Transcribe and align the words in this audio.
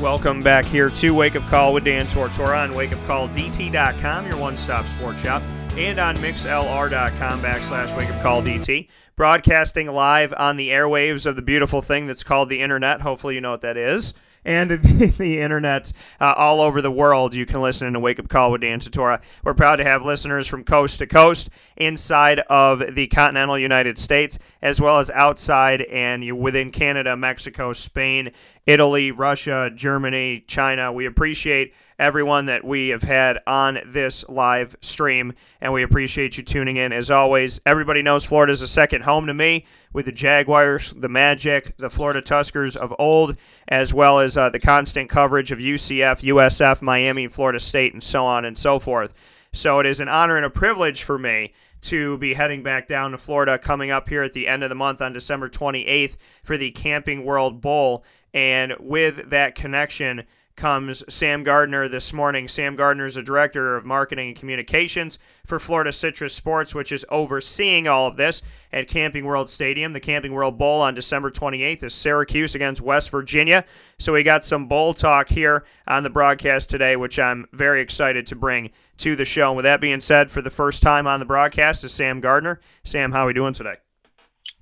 Welcome 0.00 0.42
back 0.42 0.64
here 0.64 0.88
to 0.88 1.10
Wake 1.10 1.36
Up 1.36 1.46
Call 1.48 1.74
with 1.74 1.84
Dan 1.84 2.06
Tortora 2.06 2.62
on 2.62 2.70
wakeupcalldt.com, 2.70 4.26
your 4.26 4.38
one-stop 4.38 4.86
sports 4.86 5.22
shop, 5.22 5.42
and 5.76 6.00
on 6.00 6.16
mixlr.com 6.16 7.40
backslash 7.40 7.88
wakeupcalldt. 7.88 8.88
Broadcasting 9.14 9.88
live 9.88 10.32
on 10.38 10.56
the 10.56 10.70
airwaves 10.70 11.26
of 11.26 11.36
the 11.36 11.42
beautiful 11.42 11.82
thing 11.82 12.06
that's 12.06 12.24
called 12.24 12.48
the 12.48 12.62
internet. 12.62 13.02
Hopefully 13.02 13.34
you 13.34 13.42
know 13.42 13.50
what 13.50 13.60
that 13.60 13.76
is 13.76 14.14
and 14.44 14.70
the, 14.82 15.06
the 15.18 15.40
internet 15.40 15.92
uh, 16.20 16.34
all 16.36 16.60
over 16.60 16.80
the 16.82 16.90
world. 16.90 17.34
You 17.34 17.46
can 17.46 17.60
listen 17.62 17.92
to 17.92 18.00
Wake 18.00 18.18
Up 18.18 18.28
Call 18.28 18.52
with 18.52 18.62
Dan 18.62 18.80
Tortora. 18.80 19.22
We're 19.44 19.54
proud 19.54 19.76
to 19.76 19.84
have 19.84 20.04
listeners 20.04 20.46
from 20.46 20.64
coast 20.64 20.98
to 20.98 21.06
coast 21.06 21.50
inside 21.76 22.40
of 22.40 22.94
the 22.94 23.06
continental 23.08 23.58
United 23.58 23.98
States, 23.98 24.38
as 24.62 24.80
well 24.80 24.98
as 24.98 25.10
outside 25.10 25.82
and 25.82 26.38
within 26.38 26.70
Canada, 26.70 27.16
Mexico, 27.16 27.72
Spain, 27.72 28.32
Italy, 28.66 29.10
Russia, 29.10 29.70
Germany, 29.74 30.44
China. 30.46 30.92
We 30.92 31.06
appreciate 31.06 31.74
everyone 32.00 32.46
that 32.46 32.64
we 32.64 32.88
have 32.88 33.02
had 33.02 33.38
on 33.46 33.78
this 33.84 34.26
live 34.28 34.74
stream, 34.80 35.34
and 35.60 35.72
we 35.72 35.82
appreciate 35.82 36.38
you 36.38 36.42
tuning 36.42 36.76
in. 36.76 36.92
As 36.92 37.10
always, 37.10 37.60
everybody 37.66 38.02
knows 38.02 38.24
Florida 38.24 38.52
is 38.52 38.62
a 38.62 38.68
second 38.68 39.04
home 39.04 39.26
to 39.26 39.34
me 39.34 39.66
with 39.92 40.06
the 40.06 40.12
Jaguars, 40.12 40.92
the 40.96 41.08
Magic, 41.08 41.76
the 41.76 41.90
Florida 41.90 42.22
Tuskers 42.22 42.74
of 42.74 42.94
old, 42.98 43.36
as 43.68 43.92
well 43.92 44.18
as 44.18 44.36
uh, 44.36 44.48
the 44.48 44.58
constant 44.58 45.10
coverage 45.10 45.52
of 45.52 45.58
UCF, 45.58 46.22
USF, 46.22 46.80
Miami, 46.80 47.28
Florida 47.28 47.60
State, 47.60 47.92
and 47.92 48.02
so 48.02 48.24
on 48.24 48.44
and 48.44 48.56
so 48.56 48.78
forth. 48.78 49.12
So 49.52 49.78
it 49.78 49.86
is 49.86 50.00
an 50.00 50.08
honor 50.08 50.36
and 50.36 50.46
a 50.46 50.50
privilege 50.50 51.02
for 51.02 51.18
me 51.18 51.52
to 51.82 52.18
be 52.18 52.34
heading 52.34 52.62
back 52.62 52.88
down 52.88 53.10
to 53.10 53.18
Florida 53.18 53.58
coming 53.58 53.90
up 53.90 54.08
here 54.08 54.22
at 54.22 54.32
the 54.32 54.48
end 54.48 54.62
of 54.62 54.68
the 54.68 54.74
month 54.74 55.02
on 55.02 55.12
December 55.12 55.48
28th 55.48 56.16
for 56.42 56.56
the 56.56 56.70
Camping 56.70 57.24
World 57.24 57.60
Bowl. 57.60 58.04
And 58.32 58.74
with 58.78 59.30
that 59.30 59.54
connection, 59.54 60.24
comes 60.60 61.02
Sam 61.12 61.42
Gardner 61.42 61.88
this 61.88 62.12
morning. 62.12 62.46
Sam 62.46 62.76
Gardner 62.76 63.06
is 63.06 63.14
the 63.14 63.22
director 63.22 63.76
of 63.76 63.86
marketing 63.86 64.28
and 64.28 64.36
communications 64.36 65.18
for 65.46 65.58
Florida 65.58 65.90
Citrus 65.90 66.34
Sports, 66.34 66.74
which 66.74 66.92
is 66.92 67.06
overseeing 67.08 67.88
all 67.88 68.06
of 68.06 68.18
this 68.18 68.42
at 68.70 68.86
Camping 68.86 69.24
World 69.24 69.48
Stadium. 69.48 69.94
The 69.94 70.00
Camping 70.00 70.34
World 70.34 70.58
Bowl 70.58 70.82
on 70.82 70.94
December 70.94 71.30
28th 71.30 71.82
is 71.82 71.94
Syracuse 71.94 72.54
against 72.54 72.82
West 72.82 73.08
Virginia. 73.08 73.64
So 73.98 74.12
we 74.12 74.22
got 74.22 74.44
some 74.44 74.68
bowl 74.68 74.92
talk 74.92 75.30
here 75.30 75.64
on 75.88 76.02
the 76.02 76.10
broadcast 76.10 76.68
today, 76.68 76.94
which 76.94 77.18
I'm 77.18 77.46
very 77.52 77.80
excited 77.80 78.26
to 78.26 78.36
bring 78.36 78.70
to 78.98 79.16
the 79.16 79.24
show. 79.24 79.48
And 79.48 79.56
with 79.56 79.64
that 79.64 79.80
being 79.80 80.02
said, 80.02 80.30
for 80.30 80.42
the 80.42 80.50
first 80.50 80.82
time 80.82 81.06
on 81.06 81.20
the 81.20 81.26
broadcast 81.26 81.84
is 81.84 81.92
Sam 81.94 82.20
Gardner. 82.20 82.60
Sam, 82.84 83.12
how 83.12 83.24
are 83.24 83.28
we 83.28 83.32
doing 83.32 83.54
today? 83.54 83.76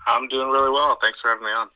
I'm 0.06 0.28
doing 0.28 0.48
really 0.48 0.70
well. 0.70 0.96
Thanks 1.02 1.18
for 1.18 1.28
having 1.28 1.44
me 1.44 1.50
on. 1.50 1.68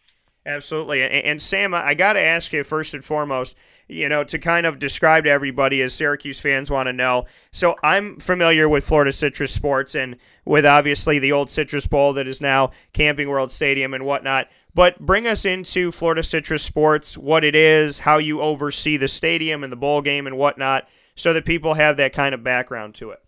Absolutely. 0.45 1.03
And, 1.03 1.13
and 1.13 1.43
Sam, 1.43 1.75
I 1.75 1.95
got 1.95 2.15
to 2.15 2.21
ask 2.21 2.53
you 2.53 2.65
first 2.65 2.95
and 2.95 3.05
foremost, 3.05 3.57
you 3.89 4.09
know, 4.09 4.25
to 4.25 4.39
kind 4.39 4.67
of 4.67 4.79
describe 4.79 5.25
to 5.25 5.31
everybody 5.31 5.81
as 5.83 5.95
Syracuse 5.95 6.41
fans 6.41 6.71
want 6.71 6.89
to 6.89 6.93
know. 6.93 7.27
So 7.53 7.77
I'm 7.83 8.19
familiar 8.19 8.69
with 8.69 8.85
Florida 8.85 9.13
Citrus 9.13 9.53
Sports 9.53 9.95
and 9.95 10.17
with 10.45 10.67
obviously 10.67 11.19
the 11.19 11.33
old 11.33 11.49
Citrus 11.49 11.87
Bowl 11.87 12.13
that 12.15 12.27
is 12.27 12.41
now 12.41 12.73
Camping 12.93 13.29
World 13.29 13.51
Stadium 13.53 13.95
and 13.95 14.05
whatnot. 14.05 14.49
But 14.75 14.99
bring 15.01 15.27
us 15.27 15.45
into 15.45 15.93
Florida 15.93 16.23
Citrus 16.23 16.63
Sports, 16.63 17.17
what 17.17 17.45
it 17.45 17.55
is, 17.55 18.01
how 18.01 18.19
you 18.19 18.41
oversee 18.41 18.97
the 18.97 19.09
stadium 19.09 19.63
and 19.63 19.71
the 19.71 19.77
bowl 19.77 20.01
game 20.01 20.27
and 20.27 20.39
whatnot, 20.39 20.89
so 21.15 21.33
that 21.35 21.45
people 21.45 21.75
have 21.75 21.99
that 21.99 22.15
kind 22.15 22.35
of 22.35 22.43
background 22.43 22.95
to 22.97 23.11
it. 23.11 23.22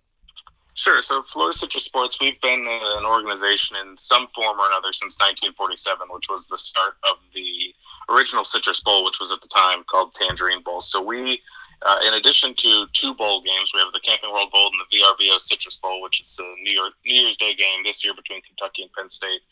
Sure. 0.74 1.02
So, 1.02 1.22
Florida 1.22 1.56
Citrus 1.56 1.84
Sports, 1.84 2.18
we've 2.20 2.40
been 2.40 2.66
an 2.68 3.04
organization 3.04 3.76
in 3.76 3.96
some 3.96 4.26
form 4.34 4.58
or 4.58 4.66
another 4.66 4.92
since 4.92 5.16
1947, 5.20 6.08
which 6.10 6.28
was 6.28 6.48
the 6.48 6.58
start 6.58 6.96
of 7.08 7.18
the 7.32 7.72
original 8.10 8.44
Citrus 8.44 8.80
Bowl, 8.80 9.04
which 9.04 9.20
was 9.20 9.30
at 9.30 9.40
the 9.40 9.48
time 9.48 9.84
called 9.88 10.14
Tangerine 10.14 10.64
Bowl. 10.64 10.80
So, 10.80 11.00
we, 11.00 11.40
uh, 11.86 11.98
in 12.06 12.14
addition 12.14 12.54
to 12.56 12.86
two 12.92 13.14
bowl 13.14 13.40
games, 13.40 13.70
we 13.72 13.80
have 13.80 13.92
the 13.92 14.00
Camping 14.00 14.32
World 14.32 14.50
Bowl 14.50 14.66
and 14.66 14.82
the 14.90 14.98
VRBO 14.98 15.40
Citrus 15.40 15.76
Bowl, 15.76 16.02
which 16.02 16.20
is 16.20 16.36
a 16.40 16.62
New, 16.64 16.72
York, 16.72 16.94
New 17.06 17.22
Year's 17.22 17.36
Day 17.36 17.54
game 17.54 17.84
this 17.84 18.04
year 18.04 18.12
between 18.12 18.42
Kentucky 18.42 18.82
and 18.82 18.92
Penn 18.92 19.10
State. 19.10 19.42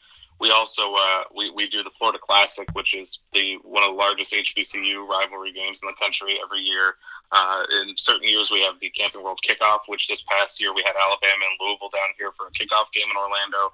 We 0.42 0.50
also 0.50 0.92
uh, 0.92 1.22
we, 1.32 1.50
we 1.50 1.70
do 1.70 1.84
the 1.84 1.94
Florida 1.96 2.18
Classic, 2.18 2.68
which 2.72 2.96
is 2.96 3.20
the 3.32 3.58
one 3.62 3.84
of 3.84 3.90
the 3.90 3.96
largest 3.96 4.32
HBCU 4.32 5.06
rivalry 5.06 5.52
games 5.52 5.78
in 5.80 5.86
the 5.86 5.94
country 5.94 6.34
every 6.42 6.58
year. 6.58 6.96
Uh, 7.30 7.62
in 7.80 7.94
certain 7.96 8.28
years, 8.28 8.50
we 8.50 8.60
have 8.60 8.74
the 8.80 8.90
Camping 8.90 9.22
World 9.22 9.38
Kickoff, 9.48 9.86
which 9.86 10.08
this 10.08 10.24
past 10.28 10.60
year 10.60 10.74
we 10.74 10.82
had 10.82 10.98
Alabama 10.98 11.46
and 11.46 11.54
Louisville 11.60 11.94
down 11.94 12.10
here 12.18 12.32
for 12.36 12.48
a 12.48 12.50
kickoff 12.50 12.90
game 12.90 13.06
in 13.08 13.16
Orlando, 13.16 13.70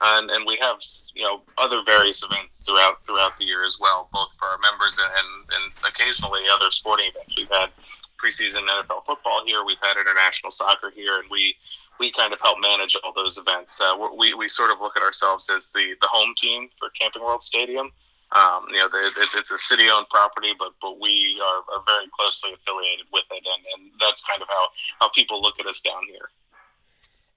and 0.00 0.30
and 0.30 0.46
we 0.46 0.56
have 0.62 0.76
you 1.12 1.24
know 1.24 1.42
other 1.58 1.82
various 1.84 2.22
events 2.22 2.62
throughout 2.62 3.04
throughout 3.04 3.36
the 3.38 3.44
year 3.44 3.64
as 3.66 3.78
well, 3.80 4.08
both 4.12 4.30
for 4.38 4.46
our 4.46 4.58
members 4.62 5.00
and 5.02 5.10
and, 5.18 5.58
and 5.58 5.72
occasionally 5.82 6.42
other 6.54 6.70
sporting 6.70 7.10
events. 7.10 7.34
We've 7.36 7.50
had 7.50 7.70
preseason 8.22 8.62
NFL 8.62 9.06
football 9.06 9.42
here. 9.44 9.64
We've 9.64 9.82
had 9.82 9.98
international 9.98 10.52
soccer 10.52 10.92
here, 10.94 11.18
and 11.18 11.28
we 11.28 11.56
we 12.00 12.12
kind 12.12 12.32
of 12.32 12.40
help 12.40 12.58
manage 12.60 12.96
all 13.02 13.12
those 13.14 13.38
events. 13.38 13.80
Uh, 13.80 13.96
we, 14.18 14.34
we 14.34 14.48
sort 14.48 14.70
of 14.70 14.80
look 14.80 14.96
at 14.96 15.02
ourselves 15.02 15.50
as 15.54 15.70
the, 15.74 15.94
the 16.00 16.08
home 16.08 16.34
team 16.36 16.68
for 16.78 16.88
Camping 16.98 17.22
World 17.22 17.42
Stadium. 17.42 17.90
Um, 18.32 18.64
you 18.70 18.78
know, 18.78 18.88
it's 18.92 19.50
a 19.50 19.58
city-owned 19.58 20.06
property, 20.08 20.52
but 20.58 20.70
but 20.80 20.98
we 20.98 21.38
are, 21.44 21.76
are 21.76 21.84
very 21.86 22.06
closely 22.18 22.50
affiliated 22.54 23.04
with 23.12 23.24
it, 23.30 23.44
and, 23.44 23.64
and 23.74 23.92
that's 24.00 24.24
kind 24.24 24.40
of 24.40 24.48
how, 24.48 24.66
how 25.00 25.10
people 25.10 25.42
look 25.42 25.60
at 25.60 25.66
us 25.66 25.82
down 25.82 26.00
here. 26.08 26.30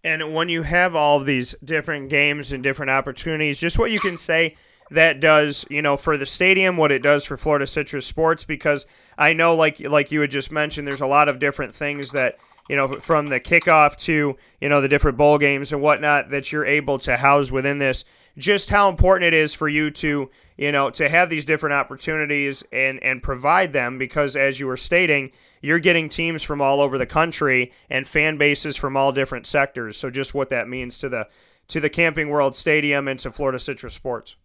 And 0.05 0.33
when 0.33 0.47
you 0.47 0.61
have 0.61 0.95
all 0.95 1.19
these 1.19 1.53
different 1.63 2.09
games 2.09 2.53
and 2.53 2.63
different 2.63 2.91
opportunities, 2.91 3.59
just 3.59 3.77
what 3.77 3.91
you 3.91 3.99
can 3.99 4.17
say 4.17 4.55
that 4.89 5.19
does, 5.19 5.65
you 5.69 5.81
know, 5.81 5.97
for 5.97 6.15
the 6.15 6.25
stadium, 6.25 6.77
what 6.77 6.91
it 6.91 7.01
does 7.01 7.25
for 7.25 7.35
Florida 7.35 7.67
Citrus 7.67 8.05
Sports, 8.05 8.45
because 8.45 8.85
I 9.17 9.33
know, 9.33 9.53
like 9.53 9.81
like 9.81 10.11
you 10.11 10.21
had 10.21 10.31
just 10.31 10.51
mentioned, 10.51 10.87
there's 10.87 11.01
a 11.01 11.07
lot 11.07 11.27
of 11.27 11.39
different 11.39 11.75
things 11.75 12.11
that 12.11 12.37
you 12.69 12.75
know, 12.75 12.99
from 12.99 13.27
the 13.27 13.39
kickoff 13.39 13.95
to, 13.97 14.37
you 14.59 14.69
know, 14.69 14.81
the 14.81 14.87
different 14.87 15.17
bowl 15.17 15.37
games 15.37 15.71
and 15.71 15.81
whatnot 15.81 16.29
that 16.31 16.51
you're 16.51 16.65
able 16.65 16.97
to 16.99 17.17
house 17.17 17.51
within 17.51 17.77
this, 17.77 18.05
just 18.37 18.69
how 18.69 18.89
important 18.89 19.25
it 19.25 19.33
is 19.33 19.53
for 19.53 19.67
you 19.67 19.91
to, 19.91 20.29
you 20.57 20.71
know, 20.71 20.89
to 20.89 21.07
have 21.07 21.29
these 21.29 21.45
different 21.45 21.73
opportunities 21.73 22.63
and, 22.71 23.01
and 23.03 23.21
provide 23.21 23.73
them 23.73 23.97
because, 23.97 24.35
as 24.35 24.59
you 24.59 24.67
were 24.67 24.77
stating, 24.77 25.31
you're 25.61 25.79
getting 25.79 26.09
teams 26.09 26.43
from 26.43 26.61
all 26.61 26.81
over 26.81 26.97
the 26.97 27.05
country 27.05 27.71
and 27.89 28.07
fan 28.07 28.37
bases 28.37 28.75
from 28.75 28.97
all 28.97 29.11
different 29.11 29.45
sectors. 29.45 29.97
So 29.97 30.09
just 30.09 30.33
what 30.33 30.49
that 30.49 30.67
means 30.67 30.97
to 30.99 31.09
the 31.09 31.27
to 31.67 31.79
the 31.79 31.89
Camping 31.89 32.29
World 32.29 32.55
Stadium 32.55 33.07
and 33.07 33.19
to 33.19 33.31
Florida 33.31 33.57
Citrus 33.57 33.93
Sports. 33.93 34.35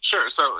Sure. 0.00 0.28
So, 0.30 0.50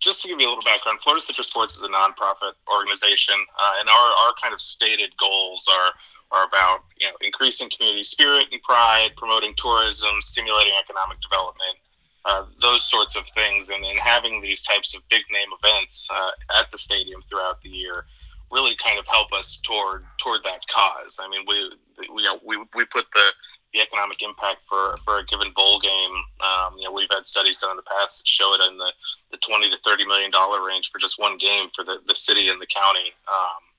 just 0.00 0.22
to 0.22 0.28
give 0.28 0.40
you 0.40 0.46
a 0.46 0.50
little 0.50 0.62
background, 0.62 0.98
Florida 1.02 1.24
Citrus 1.24 1.48
Sports 1.48 1.76
is 1.76 1.82
a 1.82 1.88
nonprofit 1.88 2.52
organization, 2.72 3.34
uh, 3.34 3.72
and 3.80 3.88
our, 3.88 4.08
our 4.26 4.32
kind 4.40 4.52
of 4.52 4.60
stated 4.60 5.10
goals 5.18 5.66
are 5.70 5.92
are 6.32 6.44
about 6.46 6.80
you 6.98 7.06
know 7.06 7.14
increasing 7.20 7.70
community 7.76 8.04
spirit 8.04 8.46
and 8.52 8.62
pride, 8.62 9.10
promoting 9.16 9.54
tourism, 9.56 10.20
stimulating 10.20 10.72
economic 10.82 11.18
development, 11.20 11.76
uh, 12.24 12.44
those 12.60 12.88
sorts 12.88 13.16
of 13.16 13.24
things, 13.34 13.68
and, 13.68 13.84
and 13.84 13.98
having 13.98 14.40
these 14.40 14.62
types 14.62 14.94
of 14.94 15.02
big 15.08 15.22
name 15.30 15.48
events 15.62 16.08
uh, 16.12 16.60
at 16.60 16.70
the 16.72 16.78
stadium 16.78 17.22
throughout 17.28 17.60
the 17.62 17.68
year 17.68 18.04
really 18.50 18.76
kind 18.76 18.98
of 18.98 19.06
help 19.06 19.32
us 19.32 19.60
toward 19.64 20.04
toward 20.18 20.40
that 20.44 20.60
cause. 20.72 21.18
I 21.18 21.28
mean, 21.28 21.44
we 21.48 21.72
we 21.98 22.22
you 22.22 22.28
know, 22.28 22.38
we, 22.44 22.56
we 22.74 22.84
put 22.84 23.06
the 23.14 23.30
the 23.72 23.80
economic 23.80 24.20
impact 24.22 24.60
for, 24.68 24.98
for 25.04 25.18
a 25.18 25.24
given 25.26 25.50
bowl 25.56 25.80
game. 25.80 26.12
Um, 26.44 26.76
you 26.76 26.84
know, 26.84 26.92
we've 26.92 27.08
had 27.10 27.26
studies 27.26 27.58
done 27.58 27.70
in 27.72 27.76
the 27.76 27.88
past 27.88 28.20
that 28.20 28.28
show 28.28 28.52
it 28.54 28.60
in 28.68 28.76
the, 28.76 28.92
the 29.30 29.38
20 29.38 29.70
to 29.70 29.78
30 29.82 30.06
million 30.06 30.30
dollar 30.30 30.62
range 30.62 30.90
for 30.92 30.98
just 30.98 31.18
one 31.18 31.38
game 31.38 31.68
for 31.74 31.82
the, 31.82 31.98
the 32.06 32.14
city 32.14 32.50
and 32.50 32.60
the 32.60 32.66
county. 32.66 33.12
Um, 33.26 33.71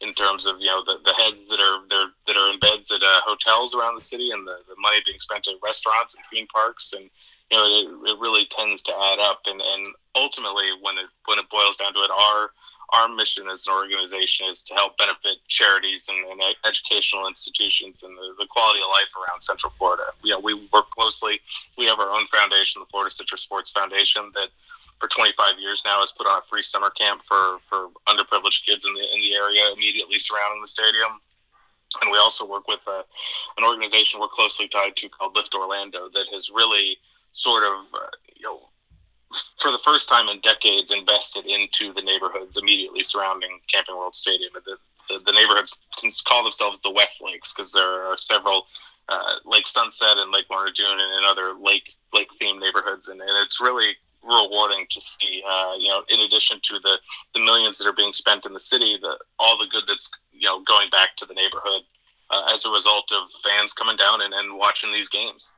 in 0.00 0.14
terms 0.14 0.46
of 0.46 0.56
you 0.60 0.66
know 0.66 0.82
the, 0.84 0.98
the 1.04 1.12
heads 1.14 1.46
that 1.48 1.60
are 1.60 1.80
that 2.26 2.36
are 2.36 2.52
in 2.52 2.58
beds 2.58 2.90
at 2.90 3.02
uh, 3.02 3.20
hotels 3.24 3.74
around 3.74 3.96
the 3.96 4.04
city 4.04 4.30
and 4.30 4.46
the, 4.46 4.56
the 4.68 4.76
money 4.78 4.98
being 5.04 5.18
spent 5.18 5.46
at 5.48 5.54
restaurants 5.62 6.14
and 6.14 6.24
theme 6.30 6.46
parks 6.52 6.92
and 6.94 7.10
you 7.50 7.56
know 7.56 7.66
it, 7.66 8.10
it 8.10 8.18
really 8.18 8.46
tends 8.46 8.82
to 8.82 8.92
add 8.92 9.18
up 9.18 9.40
and, 9.46 9.60
and 9.60 9.94
ultimately 10.14 10.66
when 10.82 10.98
it 10.98 11.06
when 11.26 11.38
it 11.38 11.48
boils 11.50 11.76
down 11.76 11.92
to 11.92 12.00
it 12.00 12.10
our 12.10 12.50
our 12.92 13.08
mission 13.08 13.48
as 13.48 13.66
an 13.66 13.72
organization 13.72 14.48
is 14.48 14.62
to 14.62 14.74
help 14.74 14.98
benefit 14.98 15.36
charities 15.46 16.08
and, 16.08 16.18
and 16.26 16.42
educational 16.66 17.28
institutions 17.28 18.02
and 18.02 18.16
the, 18.16 18.34
the, 18.38 18.46
quality 18.46 18.80
of 18.80 18.88
life 18.88 19.06
around 19.14 19.40
Central 19.42 19.72
Florida. 19.78 20.04
You 20.24 20.32
know, 20.32 20.40
we 20.40 20.54
work 20.72 20.90
closely. 20.90 21.40
We 21.78 21.86
have 21.86 22.00
our 22.00 22.10
own 22.10 22.26
foundation, 22.26 22.80
the 22.80 22.86
Florida 22.86 23.14
Citrus 23.14 23.42
Sports 23.42 23.70
Foundation, 23.70 24.32
that 24.34 24.48
for 25.00 25.08
25 25.08 25.58
years 25.58 25.82
now 25.84 26.00
has 26.00 26.12
put 26.12 26.26
on 26.26 26.38
a 26.38 26.42
free 26.48 26.62
summer 26.62 26.90
camp 26.90 27.22
for, 27.26 27.58
for 27.68 27.88
underprivileged 28.06 28.64
kids 28.66 28.84
in 28.84 28.94
the 28.94 29.14
in 29.14 29.20
the 29.20 29.34
area 29.34 29.62
immediately 29.72 30.18
surrounding 30.18 30.60
the 30.60 30.68
stadium. 30.68 31.20
and 32.02 32.10
we 32.10 32.18
also 32.18 32.46
work 32.46 32.68
with 32.68 32.80
uh, 32.86 33.02
an 33.56 33.64
organization 33.64 34.20
we're 34.20 34.28
closely 34.28 34.68
tied 34.68 34.94
to 34.96 35.08
called 35.08 35.34
Lift 35.34 35.54
Orlando 35.54 36.08
that 36.12 36.26
has 36.32 36.50
really 36.54 36.98
sort 37.32 37.64
of 37.64 37.86
uh, 37.94 38.10
you 38.36 38.44
know 38.44 38.60
for 39.58 39.70
the 39.70 39.80
first 39.84 40.08
time 40.08 40.28
in 40.28 40.40
decades 40.40 40.90
invested 40.90 41.46
into 41.46 41.92
the 41.92 42.02
neighborhoods 42.02 42.56
immediately 42.56 43.02
surrounding 43.02 43.60
Camping 43.72 43.96
World 43.96 44.14
Stadium. 44.14 44.50
The, 44.54 44.76
the, 45.08 45.20
the 45.24 45.32
neighborhoods 45.32 45.78
can 46.00 46.10
call 46.26 46.42
themselves 46.42 46.80
the 46.80 46.90
West 46.90 47.22
Lakes 47.22 47.52
because 47.52 47.70
there 47.72 48.04
are 48.10 48.18
several 48.18 48.66
uh, 49.08 49.34
Lake 49.44 49.66
Sunset 49.68 50.18
and 50.18 50.32
Lake 50.32 50.46
Lorna 50.50 50.72
Doone 50.72 50.98
and, 51.00 51.12
and 51.14 51.24
other 51.24 51.54
lake 51.54 51.94
lake 52.12 52.28
themed 52.40 52.60
neighborhoods, 52.60 53.08
and, 53.08 53.20
and 53.20 53.30
it's 53.44 53.60
really 53.60 53.94
rewarding 54.22 54.86
to 54.90 55.00
see. 55.00 55.42
Uh, 55.48 55.74
you 55.78 55.88
know, 55.88 56.02
in 56.08 56.20
addition 56.20 56.58
to 56.62 56.78
the 56.80 56.98
the 57.34 57.40
millions 57.40 57.78
that 57.78 57.86
are 57.86 57.92
being 57.92 58.12
spent 58.12 58.46
in 58.46 58.52
the 58.52 58.60
city, 58.60 58.98
the 59.00 59.18
all 59.38 59.58
the 59.58 59.66
good 59.70 59.84
that's 59.86 60.10
you 60.32 60.46
know 60.46 60.62
going 60.64 60.90
back 60.90 61.16
to 61.16 61.26
the 61.26 61.34
neighborhood 61.34 61.82
uh, 62.30 62.42
as 62.52 62.64
a 62.64 62.70
result 62.70 63.10
of 63.12 63.28
fans 63.42 63.72
coming 63.72 63.96
down 63.96 64.22
and, 64.22 64.32
and 64.32 64.56
watching 64.56 64.92
these 64.92 65.08
games. 65.08 65.52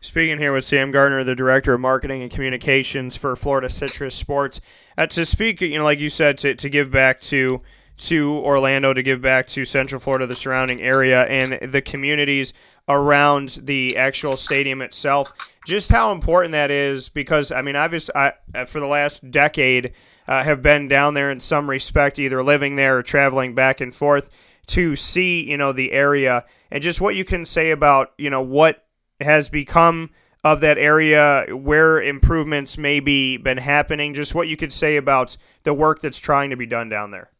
Speaking 0.00 0.38
here 0.38 0.52
with 0.52 0.64
Sam 0.64 0.90
Gardner, 0.90 1.22
the 1.22 1.36
director 1.36 1.74
of 1.74 1.80
marketing 1.80 2.22
and 2.22 2.30
communications 2.30 3.14
for 3.14 3.36
Florida 3.36 3.68
Citrus 3.68 4.16
Sports, 4.16 4.60
uh, 4.98 5.06
to 5.06 5.24
speak, 5.24 5.60
you 5.60 5.78
know, 5.78 5.84
like 5.84 6.00
you 6.00 6.10
said, 6.10 6.38
to, 6.38 6.56
to 6.56 6.68
give 6.68 6.90
back 6.90 7.20
to 7.22 7.62
to 7.98 8.32
Orlando, 8.38 8.92
to 8.92 9.02
give 9.02 9.20
back 9.20 9.46
to 9.48 9.64
Central 9.64 10.00
Florida, 10.00 10.26
the 10.26 10.34
surrounding 10.34 10.80
area, 10.80 11.22
and 11.22 11.72
the 11.72 11.80
communities 11.80 12.52
around 12.88 13.60
the 13.62 13.96
actual 13.96 14.36
stadium 14.36 14.82
itself. 14.82 15.32
Just 15.66 15.90
how 15.90 16.12
important 16.12 16.52
that 16.52 16.70
is, 16.70 17.08
because 17.08 17.52
I 17.52 17.62
mean, 17.62 17.76
obviously, 17.76 18.14
I, 18.14 18.32
uh, 18.54 18.64
for 18.64 18.80
the 18.80 18.86
last 18.86 19.30
decade, 19.30 19.92
uh, 20.26 20.42
have 20.42 20.62
been 20.62 20.88
down 20.88 21.14
there 21.14 21.30
in 21.30 21.40
some 21.40 21.68
respect, 21.68 22.18
either 22.18 22.42
living 22.42 22.76
there 22.76 22.98
or 22.98 23.02
traveling 23.02 23.54
back 23.54 23.80
and 23.80 23.94
forth 23.94 24.30
to 24.66 24.96
see, 24.96 25.48
you 25.48 25.56
know, 25.56 25.72
the 25.72 25.92
area, 25.92 26.44
and 26.70 26.82
just 26.82 27.00
what 27.00 27.14
you 27.14 27.24
can 27.24 27.44
say 27.44 27.70
about, 27.70 28.12
you 28.18 28.30
know, 28.30 28.42
what 28.42 28.84
has 29.20 29.48
become 29.48 30.10
of 30.44 30.60
that 30.60 30.78
area, 30.78 31.46
where 31.50 32.00
improvements 32.00 32.76
maybe 32.76 33.36
been 33.36 33.58
happening, 33.58 34.12
just 34.12 34.34
what 34.34 34.48
you 34.48 34.56
could 34.56 34.72
say 34.72 34.96
about 34.96 35.36
the 35.62 35.74
work 35.74 36.00
that's 36.00 36.18
trying 36.18 36.50
to 36.50 36.56
be 36.56 36.66
done 36.66 36.88
down 36.88 37.12
there. 37.12 37.30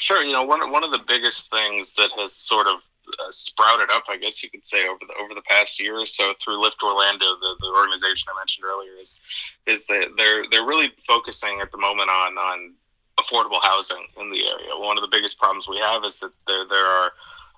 Sure, 0.00 0.22
you 0.22 0.32
know 0.32 0.42
one 0.44 0.70
one 0.70 0.84
of 0.84 0.90
the 0.90 1.02
biggest 1.06 1.50
things 1.50 1.94
that 1.94 2.10
has 2.16 2.32
sort 2.32 2.66
of 2.66 2.76
uh, 3.18 3.30
sprouted 3.30 3.90
up, 3.90 4.04
I 4.08 4.16
guess 4.16 4.42
you 4.42 4.50
could 4.50 4.66
say, 4.66 4.86
over 4.86 5.00
the 5.06 5.14
over 5.22 5.34
the 5.34 5.42
past 5.42 5.80
year 5.80 5.98
or 5.98 6.06
so 6.06 6.34
through 6.42 6.62
Lift 6.62 6.82
Orlando, 6.82 7.36
the, 7.40 7.56
the 7.60 7.72
organization 7.76 8.28
I 8.32 8.38
mentioned 8.38 8.64
earlier, 8.64 8.92
is 9.00 9.20
is 9.66 9.86
that 9.86 10.14
they're 10.16 10.44
they're 10.50 10.66
really 10.66 10.92
focusing 11.06 11.60
at 11.60 11.70
the 11.72 11.78
moment 11.78 12.10
on 12.10 12.38
on 12.38 12.74
affordable 13.20 13.62
housing 13.62 14.06
in 14.18 14.30
the 14.30 14.46
area. 14.46 14.70
One 14.76 14.96
of 14.96 15.02
the 15.02 15.12
biggest 15.12 15.38
problems 15.38 15.68
we 15.68 15.78
have 15.78 16.04
is 16.04 16.20
that 16.20 16.32
there 16.46 16.66
there 16.68 16.86
are 16.86 17.12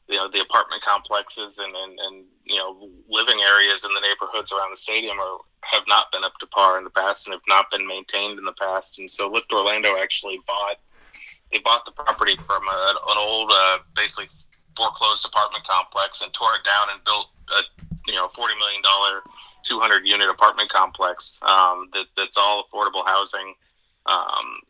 you 0.09 0.17
know 0.17 0.29
the 0.31 0.41
apartment 0.41 0.83
complexes 0.83 1.59
and, 1.59 1.75
and, 1.75 1.99
and 1.99 2.25
you 2.45 2.57
know 2.57 2.89
living 3.09 3.41
areas 3.41 3.85
in 3.85 3.91
the 3.95 4.01
neighborhoods 4.01 4.53
around 4.53 4.73
the 4.73 4.77
stadium 4.77 5.19
are 5.19 5.39
have 5.63 5.85
not 5.89 6.13
been 6.13 6.25
up 6.25 6.37
to 6.41 6.47
par 6.47 6.79
in 6.79 6.85
the 6.85 6.91
past 6.91 7.27
and 7.27 7.33
have 7.33 7.49
not 7.49 7.71
been 7.71 7.87
maintained 7.87 8.39
in 8.39 8.45
the 8.45 8.53
past. 8.53 8.99
And 8.99 9.09
so 9.09 9.31
Lift 9.31 9.53
Orlando 9.53 9.97
actually 9.97 10.41
bought 10.47 10.77
they 11.53 11.61
bought 11.61 11.85
the 11.85 11.93
property 11.93 12.37
from 12.37 12.63
a, 12.67 12.95
an 13.09 13.17
old 13.19 13.51
uh, 13.55 13.79
basically 13.95 14.29
foreclosed 14.77 15.27
apartment 15.27 15.67
complex 15.67 16.23
and 16.23 16.33
tore 16.33 16.55
it 16.55 16.65
down 16.65 16.93
and 16.93 17.03
built 17.05 17.29
a 17.51 17.61
you 18.07 18.15
know 18.15 18.29
forty 18.29 18.55
million 18.57 18.83
dollar 18.83 19.23
200 19.65 20.07
unit 20.07 20.29
apartment 20.29 20.69
complex 20.71 21.41
um, 21.43 21.89
that, 21.95 22.07
that's 22.17 22.37
all 22.37 22.65
affordable 22.65 23.05
housing. 23.07 23.55
Um, 24.07 24.61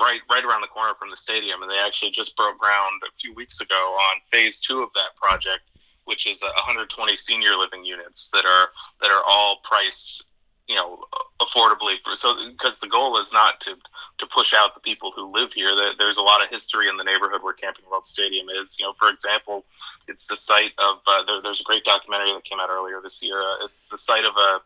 right 0.00 0.20
right 0.30 0.44
around 0.44 0.60
the 0.60 0.68
corner 0.68 0.94
from 0.98 1.10
the 1.10 1.16
stadium, 1.16 1.62
and 1.62 1.70
they 1.70 1.78
actually 1.78 2.10
just 2.10 2.36
broke 2.36 2.58
ground 2.58 3.02
a 3.06 3.12
few 3.20 3.34
weeks 3.34 3.60
ago 3.60 3.74
on 3.74 4.20
phase 4.30 4.60
two 4.60 4.82
of 4.82 4.90
that 4.94 5.16
project, 5.20 5.62
which 6.04 6.26
is 6.26 6.42
120 6.42 7.16
senior 7.16 7.56
living 7.56 7.84
units 7.84 8.30
that 8.32 8.44
are 8.44 8.68
that 9.00 9.10
are 9.10 9.22
all 9.26 9.60
priced, 9.64 10.26
you 10.68 10.76
know, 10.76 11.04
affordably. 11.40 11.96
For, 12.04 12.14
so 12.14 12.36
because 12.50 12.78
the 12.78 12.88
goal 12.88 13.18
is 13.18 13.32
not 13.32 13.60
to 13.62 13.76
to 14.18 14.26
push 14.26 14.54
out 14.54 14.74
the 14.74 14.80
people 14.80 15.12
who 15.12 15.32
live 15.32 15.52
here. 15.52 15.70
There's 15.98 16.18
a 16.18 16.22
lot 16.22 16.42
of 16.42 16.50
history 16.50 16.88
in 16.88 16.96
the 16.96 17.04
neighborhood 17.04 17.42
where 17.42 17.54
Camping 17.54 17.84
World 17.90 18.06
Stadium 18.06 18.48
is. 18.50 18.76
You 18.78 18.86
know, 18.86 18.92
for 18.98 19.08
example, 19.08 19.64
it's 20.06 20.26
the 20.26 20.36
site 20.36 20.72
of 20.78 21.00
uh, 21.06 21.24
there, 21.24 21.42
there's 21.42 21.60
a 21.60 21.64
great 21.64 21.84
documentary 21.84 22.32
that 22.32 22.44
came 22.44 22.60
out 22.60 22.70
earlier 22.70 23.00
this 23.02 23.22
year. 23.22 23.40
Uh, 23.40 23.64
it's 23.64 23.88
the 23.88 23.98
site 23.98 24.24
of 24.24 24.34
a 24.36 24.56
uh, 24.56 24.58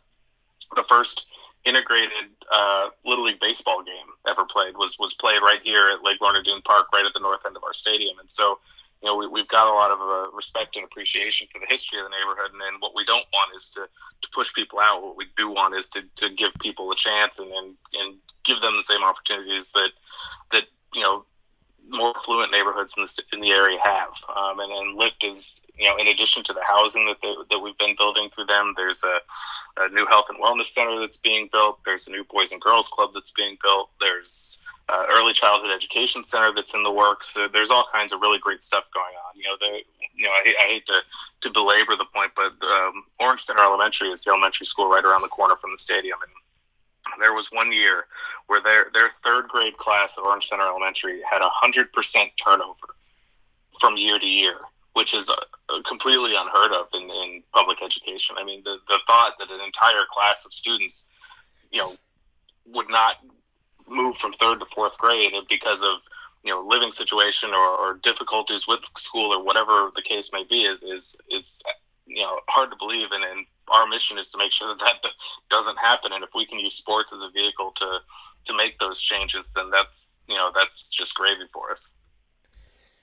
the 0.77 0.85
first 0.85 1.27
integrated 1.65 2.11
uh, 2.51 2.89
little 3.05 3.25
league 3.25 3.41
baseball 3.41 3.83
game 3.83 4.07
ever 4.29 4.45
played 4.45 4.77
was 4.77 4.99
was 4.99 5.15
played 5.15 5.41
right 5.43 5.61
here 5.63 5.91
at 5.91 6.03
Lake 6.03 6.21
Lorna 6.21 6.43
Doone 6.43 6.63
Park, 6.63 6.87
right 6.93 7.07
at 7.07 7.15
the 7.15 7.21
north 7.21 7.45
end 7.47 7.57
of 7.57 7.65
our 7.65 7.75
stadium. 7.75 8.19
And 8.19 8.31
so, 8.31 8.59
you 9.03 9.09
know, 9.09 9.17
we, 9.17 9.27
we've 9.27 9.49
got 9.49 9.67
a 9.67 9.75
lot 9.75 9.91
of 9.91 10.01
uh, 10.01 10.31
respect 10.35 10.77
and 10.77 10.85
appreciation 10.85 11.49
for 11.53 11.59
the 11.59 11.67
history 11.69 11.99
of 11.99 12.05
the 12.05 12.11
neighborhood. 12.11 12.53
And 12.53 12.61
then 12.61 12.75
what 12.79 12.95
we 12.95 13.05
don't 13.05 13.27
want 13.33 13.51
is 13.57 13.69
to, 13.71 13.81
to 13.83 14.29
push 14.33 14.55
people 14.55 14.79
out. 14.79 15.03
What 15.03 15.17
we 15.17 15.27
do 15.37 15.51
want 15.51 15.75
is 15.75 15.89
to, 15.89 16.03
to 16.17 16.31
give 16.31 16.53
people 16.61 16.91
a 16.93 16.97
chance 16.97 17.39
and, 17.39 17.51
and 17.51 17.75
and 17.95 18.17
give 18.45 18.61
them 18.61 18.77
the 18.77 18.85
same 18.85 19.03
opportunities 19.03 19.73
that 19.73 19.91
that 20.53 20.65
you 20.95 21.03
know 21.03 21.25
more 21.89 22.17
affluent 22.17 22.53
neighborhoods 22.53 22.95
in 22.97 23.05
the, 23.05 23.23
in 23.33 23.41
the 23.41 23.51
area 23.51 23.79
have. 23.83 24.13
Um, 24.37 24.61
and 24.61 24.71
then 24.71 24.97
Lift 24.97 25.25
is, 25.25 25.63
you 25.77 25.89
know, 25.89 25.97
in 25.97 26.09
addition 26.09 26.43
to 26.45 26.53
the 26.53 26.63
housing 26.67 27.07
that, 27.07 27.17
they, 27.23 27.35
that 27.51 27.59
we've 27.59 27.77
been 27.79 27.97
building 27.99 28.31
through 28.31 28.47
them, 28.47 28.73
there's 28.77 29.03
a, 29.03 29.83
a, 29.83 29.89
new 29.89 30.07
health 30.07 30.27
and 30.29 30.39
wellness 30.39 30.67
center 30.67 31.01
that's 31.01 31.17
being 31.17 31.49
built. 31.51 31.81
There's 31.85 32.07
a 32.07 32.11
new 32.11 32.25
Boys 32.31 32.53
and 32.53 32.61
Girls 32.61 32.89
Club 32.89 33.11
that's 33.13 33.33
being 33.33 33.59
built. 33.63 33.91
There's 34.01 34.59
uh, 34.93 35.07
early 35.11 35.33
childhood 35.33 35.71
education 35.71 36.23
center 36.23 36.53
that's 36.55 36.75
in 36.75 36.83
the 36.83 36.93
works. 36.93 37.37
There's 37.53 37.71
all 37.71 37.87
kinds 37.93 38.13
of 38.13 38.21
really 38.21 38.39
great 38.39 38.63
stuff 38.63 38.85
going 38.93 39.15
on. 39.27 39.37
You 39.37 39.45
know, 39.45 39.57
the, 39.59 39.81
you 40.15 40.25
know, 40.25 40.31
I, 40.31 40.55
I 40.61 40.67
hate 40.67 40.87
to, 40.87 41.01
to 41.43 41.51
belabor 41.51 41.97
the 41.97 42.05
point, 42.15 42.33
but 42.37 42.53
um, 42.67 43.05
Orange 43.19 43.45
Center 43.45 43.63
Elementary 43.63 44.09
is 44.09 44.25
the 44.25 44.31
elementary 44.31 44.67
school 44.67 44.91
right 44.91 45.05
around 45.05 45.23
the 45.23 45.29
corner 45.29 45.57
from 45.57 45.73
the 45.73 45.79
stadium, 45.79 46.19
and 46.23 47.23
there 47.23 47.33
was 47.33 47.49
one 47.53 47.73
year 47.73 48.07
where 48.49 48.61
their 48.61 48.87
their 48.93 49.11
third 49.25 49.49
grade 49.49 49.77
class 49.79 50.19
at 50.19 50.25
Orange 50.25 50.47
Center 50.47 50.65
Elementary 50.65 51.21
had 51.29 51.41
a 51.41 51.49
hundred 51.49 51.93
percent 51.93 52.31
turnover 52.43 52.95
from 53.81 53.97
year 53.97 54.19
to 54.19 54.27
year, 54.27 54.57
which 54.93 55.15
is 55.15 55.29
uh, 55.31 55.35
completely 55.89 56.35
unheard 56.37 56.73
of 56.73 56.87
in, 56.95 57.03
in 57.03 57.43
public 57.53 57.83
education. 57.83 58.37
I 58.39 58.45
mean, 58.45 58.63
the 58.65 58.79
the 58.89 58.99
thought 59.07 59.39
that 59.39 59.51
an 59.51 59.61
entire 59.65 60.05
class 60.13 60.45
of 60.45 60.53
students, 60.53 61.09
you 61.71 61.81
know, 61.81 61.97
would 62.67 62.91
not 62.91 63.17
move 63.93 64.17
from 64.17 64.33
third 64.35 64.61
to 64.61 64.67
fourth 64.75 64.97
grade 64.99 65.33
because 65.49 65.83
of 65.83 65.97
you 66.43 66.51
know 66.51 66.61
living 66.67 66.91
situation 66.91 67.51
or, 67.51 67.69
or 67.77 67.95
difficulties 68.03 68.67
with 68.67 68.81
school 68.97 69.33
or 69.33 69.45
whatever 69.45 69.91
the 69.95 70.03
case 70.03 70.31
may 70.33 70.45
be 70.45 70.63
is 70.63 70.83
is 70.83 71.17
is 71.31 71.63
you 72.07 72.23
know 72.23 72.39
hard 72.49 72.71
to 72.71 72.77
believe 72.79 73.09
and, 73.13 73.25
and 73.25 73.47
our 73.69 73.87
mission 73.87 74.19
is 74.19 74.31
to 74.31 74.39
make 74.39 74.53
sure 74.53 74.69
that 74.81 74.97
that 75.03 75.13
doesn't 75.51 75.79
happen. 75.79 76.13
And 76.13 76.25
if 76.25 76.31
we 76.35 76.47
can 76.47 76.59
use 76.59 76.75
sports 76.75 77.13
as 77.13 77.21
a 77.21 77.31
vehicle 77.31 77.73
to 77.77 78.01
to 78.45 78.57
make 78.57 78.79
those 78.79 79.01
changes 79.01 79.53
then 79.55 79.71
that's 79.71 80.09
you 80.29 80.37
know 80.37 80.51
that's 80.55 80.89
just 80.89 81.15
gravy 81.15 81.45
for 81.53 81.71
us 81.71 81.93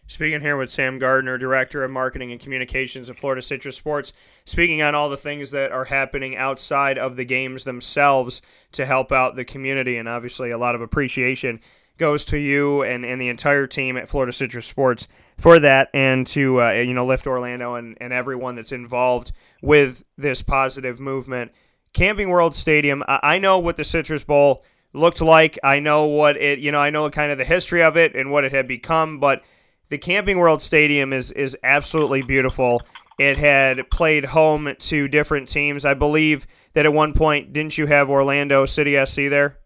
Speaking 0.09 0.41
here 0.41 0.57
with 0.57 0.71
Sam 0.71 0.97
Gardner, 0.97 1.37
Director 1.37 1.83
of 1.83 1.91
Marketing 1.91 2.31
and 2.31 2.41
Communications 2.41 3.09
of 3.09 3.17
Florida 3.19 3.43
Citrus 3.43 3.77
Sports, 3.77 4.11
speaking 4.43 4.81
on 4.81 4.95
all 4.95 5.07
the 5.07 5.15
things 5.15 5.51
that 5.51 5.71
are 5.71 5.85
happening 5.85 6.35
outside 6.35 6.97
of 6.97 7.15
the 7.15 7.25
games 7.25 7.63
themselves 7.63 8.41
to 8.71 8.87
help 8.87 9.11
out 9.11 9.35
the 9.35 9.45
community, 9.45 9.97
and 9.97 10.09
obviously 10.09 10.49
a 10.49 10.57
lot 10.57 10.73
of 10.73 10.81
appreciation 10.81 11.59
goes 11.99 12.25
to 12.25 12.39
you 12.39 12.81
and, 12.81 13.05
and 13.05 13.21
the 13.21 13.29
entire 13.29 13.67
team 13.67 13.97
at 13.97 14.09
Florida 14.09 14.33
Citrus 14.33 14.65
Sports 14.65 15.07
for 15.37 15.59
that, 15.59 15.91
and 15.93 16.25
to 16.25 16.59
uh, 16.59 16.71
you 16.71 16.95
know 16.95 17.05
Lift 17.05 17.27
Orlando 17.27 17.75
and, 17.75 17.95
and 18.01 18.11
everyone 18.11 18.55
that's 18.55 18.71
involved 18.71 19.31
with 19.61 20.03
this 20.17 20.41
positive 20.41 20.99
movement. 20.99 21.51
Camping 21.93 22.29
World 22.29 22.55
Stadium, 22.55 23.03
I 23.07 23.37
know 23.37 23.59
what 23.59 23.77
the 23.77 23.83
Citrus 23.83 24.23
Bowl 24.23 24.65
looked 24.91 25.21
like. 25.21 25.59
I 25.63 25.79
know 25.79 26.05
what 26.05 26.35
it, 26.35 26.57
you 26.57 26.71
know, 26.71 26.79
I 26.79 26.89
know 26.89 27.07
kind 27.11 27.31
of 27.31 27.37
the 27.37 27.45
history 27.45 27.83
of 27.83 27.95
it 27.95 28.15
and 28.15 28.31
what 28.31 28.43
it 28.43 28.51
had 28.51 28.67
become, 28.67 29.19
but 29.19 29.43
the 29.89 29.97
Camping 29.97 30.37
World 30.37 30.61
Stadium 30.61 31.13
is 31.13 31.31
is 31.31 31.57
absolutely 31.63 32.21
beautiful. 32.21 32.81
It 33.17 33.37
had 33.37 33.89
played 33.91 34.25
home 34.25 34.73
to 34.77 35.07
different 35.07 35.49
teams. 35.49 35.83
I 35.83 35.93
believe 35.93 36.47
that 36.73 36.85
at 36.85 36.93
one 36.93 37.13
point, 37.13 37.51
didn't 37.51 37.77
you 37.77 37.87
have 37.87 38.09
Orlando 38.09 38.65
City 38.65 39.03
SC 39.05 39.27
there? 39.29 39.57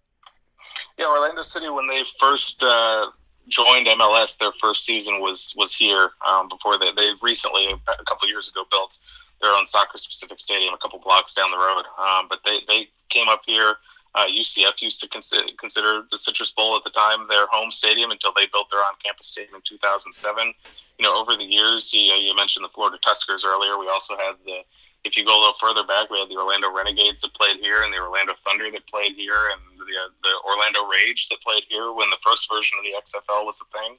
Yeah, 0.97 1.05
Orlando 1.05 1.43
City 1.43 1.69
when 1.69 1.87
they 1.87 2.03
first 2.19 2.63
uh, 2.63 3.07
joined 3.47 3.87
MLS, 3.87 4.37
their 4.37 4.53
first 4.59 4.85
season 4.85 5.19
was 5.19 5.53
was 5.57 5.75
here. 5.75 6.11
Um, 6.25 6.47
before 6.49 6.77
they 6.77 6.91
they 6.93 7.11
recently 7.21 7.67
a 7.67 8.03
couple 8.05 8.27
years 8.27 8.49
ago 8.49 8.63
built 8.71 8.97
their 9.41 9.51
own 9.51 9.67
soccer 9.67 9.97
specific 9.97 10.39
stadium 10.39 10.73
a 10.73 10.77
couple 10.77 10.99
blocks 10.99 11.33
down 11.33 11.51
the 11.51 11.57
road. 11.57 11.83
Um, 11.99 12.27
but 12.29 12.39
they 12.45 12.59
they 12.67 12.87
came 13.09 13.27
up 13.27 13.41
here. 13.45 13.75
Uh, 14.15 14.27
UCF 14.27 14.81
used 14.81 15.01
to 15.01 15.07
consider, 15.07 15.43
consider 15.57 16.03
the 16.11 16.17
Citrus 16.17 16.51
Bowl 16.51 16.75
at 16.75 16.83
the 16.83 16.91
time 16.91 17.27
their 17.27 17.47
home 17.47 17.71
stadium 17.71 18.11
until 18.11 18.31
they 18.35 18.45
built 18.51 18.69
their 18.69 18.81
on-campus 18.81 19.27
stadium 19.27 19.55
in 19.55 19.61
2007. 19.65 20.53
You 20.99 21.03
know, 21.03 21.19
over 21.19 21.35
the 21.35 21.43
years, 21.43 21.91
you, 21.93 22.01
you 22.01 22.35
mentioned 22.35 22.63
the 22.63 22.69
Florida 22.69 22.97
Tuskers 23.01 23.43
earlier. 23.43 23.79
We 23.79 23.89
also 23.89 24.15
had 24.15 24.35
the 24.45 24.61
if 25.03 25.17
you 25.17 25.25
go 25.25 25.35
a 25.35 25.39
little 25.39 25.59
further 25.59 25.83
back, 25.83 26.09
we 26.09 26.19
had 26.19 26.29
the 26.29 26.37
Orlando 26.37 26.71
Renegades 26.71 27.21
that 27.21 27.33
played 27.33 27.57
here, 27.59 27.83
and 27.83 27.91
the 27.91 27.99
Orlando 27.99 28.33
Thunder 28.43 28.71
that 28.71 28.87
played 28.87 29.15
here, 29.15 29.51
and 29.51 29.59
the, 29.75 29.95
uh, 29.99 30.09
the 30.23 30.33
Orlando 30.47 30.87
Rage 30.87 31.27
that 31.27 31.41
played 31.41 31.63
here 31.67 31.91
when 31.91 32.09
the 32.09 32.21
first 32.23 32.47
version 32.49 32.77
of 32.79 32.87
the 32.87 32.95
XFL 32.95 33.45
was 33.45 33.59
a 33.59 33.67
thing. 33.77 33.97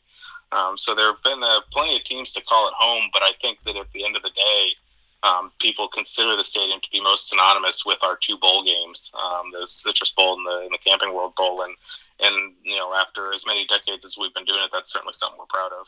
Um, 0.53 0.79
so 0.79 0.95
there 0.95 1.13
have 1.13 1.23
been 1.23 1.43
uh, 1.43 1.61
plenty 1.73 1.97
of 1.97 2.05
teams 2.05 2.33
to 2.33 2.43
call 2.43 2.69
it 2.69 2.75
home, 2.79 3.11
but 3.13 3.23
I 3.23 3.33
think 3.43 3.63
that 3.65 3.77
at 3.77 3.91
the 3.93 4.05
end 4.05 4.17
of 4.17 4.23
the 4.23 4.31
day, 4.31 4.63
um, 5.25 5.51
people 5.59 5.89
consider 5.89 6.37
the 6.37 6.45
stadium 6.45 6.81
to 6.81 6.89
be 6.93 7.01
most 7.01 7.29
synonymous 7.29 7.85
with 7.87 7.99
our 8.03 8.17
two 8.17 8.37
bowl 8.37 8.63
games, 8.63 9.11
um, 9.15 9.51
the 9.53 9.67
Citrus 9.67 10.13
Bowl 10.13 10.37
and 10.37 10.47
the, 10.47 10.59
and 10.67 10.71
the 10.73 10.79
Camping 10.79 11.15
World 11.15 11.35
Bowl. 11.35 11.63
And, 11.63 11.75
and, 12.21 12.53
you 12.63 12.77
know, 12.77 12.95
after 12.95 13.33
as 13.33 13.47
many 13.47 13.67
decades 13.67 14.05
as 14.05 14.17
we've 14.21 14.35
been 14.35 14.45
doing 14.45 14.61
it, 14.63 14.71
that's 14.73 14.93
certainly 14.93 15.15
something 15.15 15.39
we're 15.39 15.47
proud 15.47 15.73
of. 15.73 15.87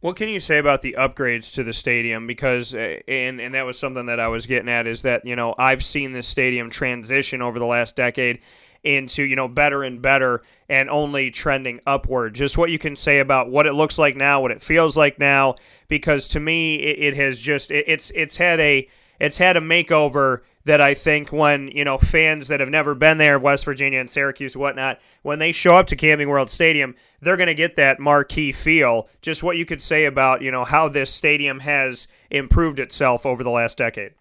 What 0.00 0.16
can 0.16 0.28
you 0.28 0.38
say 0.38 0.58
about 0.58 0.82
the 0.82 0.96
upgrades 0.98 1.50
to 1.54 1.64
the 1.64 1.72
stadium? 1.72 2.26
Because 2.26 2.74
uh, 2.74 2.98
and 3.08 3.40
and 3.40 3.54
that 3.54 3.64
was 3.64 3.78
something 3.78 4.04
that 4.04 4.20
I 4.20 4.28
was 4.28 4.44
getting 4.44 4.68
at 4.68 4.86
is 4.86 5.00
that 5.00 5.24
you 5.24 5.34
know 5.34 5.54
I've 5.56 5.82
seen 5.82 6.12
this 6.12 6.28
stadium 6.28 6.68
transition 6.68 7.40
over 7.40 7.58
the 7.58 7.64
last 7.64 7.96
decade 7.96 8.40
into 8.84 9.22
you 9.22 9.36
know 9.36 9.48
better 9.48 9.82
and 9.82 10.00
better 10.00 10.42
and 10.68 10.88
only 10.90 11.30
trending 11.30 11.80
upward. 11.86 12.34
Just 12.34 12.58
what 12.58 12.70
you 12.70 12.78
can 12.78 12.96
say 12.96 13.18
about 13.18 13.50
what 13.50 13.66
it 13.66 13.74
looks 13.74 13.98
like 13.98 14.16
now, 14.16 14.40
what 14.40 14.50
it 14.50 14.62
feels 14.62 14.96
like 14.96 15.18
now, 15.18 15.56
because 15.88 16.28
to 16.28 16.40
me 16.40 16.76
it, 16.76 17.14
it 17.14 17.16
has 17.16 17.40
just 17.40 17.70
it, 17.70 17.84
it's 17.88 18.10
it's 18.10 18.36
had 18.36 18.60
a 18.60 18.88
it's 19.18 19.38
had 19.38 19.56
a 19.56 19.60
makeover 19.60 20.40
that 20.64 20.80
I 20.80 20.94
think 20.94 21.30
when 21.32 21.68
you 21.68 21.84
know 21.84 21.98
fans 21.98 22.48
that 22.48 22.60
have 22.60 22.70
never 22.70 22.94
been 22.94 23.18
there, 23.18 23.38
West 23.38 23.64
Virginia 23.64 24.00
and 24.00 24.10
Syracuse, 24.10 24.54
and 24.54 24.62
whatnot, 24.62 25.00
when 25.22 25.38
they 25.38 25.52
show 25.52 25.76
up 25.76 25.86
to 25.88 25.96
Camping 25.96 26.28
World 26.28 26.50
Stadium, 26.50 26.94
they're 27.20 27.36
going 27.36 27.48
to 27.48 27.54
get 27.54 27.76
that 27.76 28.00
marquee 28.00 28.52
feel. 28.52 29.08
Just 29.22 29.42
what 29.42 29.56
you 29.56 29.66
could 29.66 29.82
say 29.82 30.04
about 30.04 30.42
you 30.42 30.50
know 30.50 30.64
how 30.64 30.88
this 30.88 31.12
stadium 31.12 31.60
has 31.60 32.08
improved 32.30 32.78
itself 32.78 33.26
over 33.26 33.44
the 33.44 33.50
last 33.50 33.78
decade. 33.78 34.12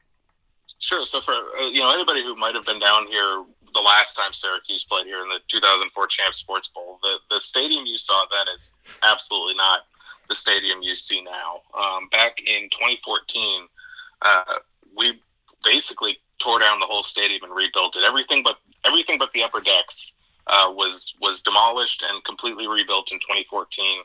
Sure. 0.79 1.05
So 1.05 1.21
for 1.21 1.33
uh, 1.33 1.67
you 1.69 1.79
know 1.79 1.93
anybody 1.93 2.21
who 2.23 2.35
might 2.35 2.55
have 2.55 2.65
been 2.65 2.79
down 2.79 3.07
here 3.07 3.45
the 3.73 3.81
last 3.81 4.15
time 4.15 4.33
Syracuse 4.33 4.83
played 4.83 5.05
here 5.05 5.21
in 5.23 5.29
the 5.29 5.39
2004 5.47 6.07
Champ 6.07 6.35
Sports 6.35 6.69
Bowl, 6.69 6.99
the 7.01 7.17
the 7.29 7.41
stadium 7.41 7.85
you 7.85 7.97
saw 7.97 8.25
then 8.31 8.53
is 8.55 8.73
absolutely 9.03 9.55
not 9.55 9.81
the 10.29 10.35
stadium 10.35 10.81
you 10.81 10.95
see 10.95 11.21
now. 11.21 11.61
Um, 11.77 12.07
back 12.09 12.39
in 12.39 12.69
2014, 12.71 13.67
uh, 14.21 14.43
we 14.95 15.19
basically 15.63 16.17
tore 16.39 16.59
down 16.59 16.79
the 16.79 16.85
whole 16.85 17.03
stadium 17.03 17.43
and 17.43 17.55
rebuilt 17.55 17.95
it. 17.95 18.03
Everything 18.03 18.43
but 18.43 18.57
everything 18.85 19.17
but 19.17 19.31
the 19.33 19.43
upper 19.43 19.61
decks 19.61 20.13
uh, 20.47 20.67
was 20.69 21.13
was 21.21 21.41
demolished 21.41 22.03
and 22.07 22.23
completely 22.25 22.67
rebuilt 22.67 23.11
in 23.11 23.19
2014. 23.19 24.01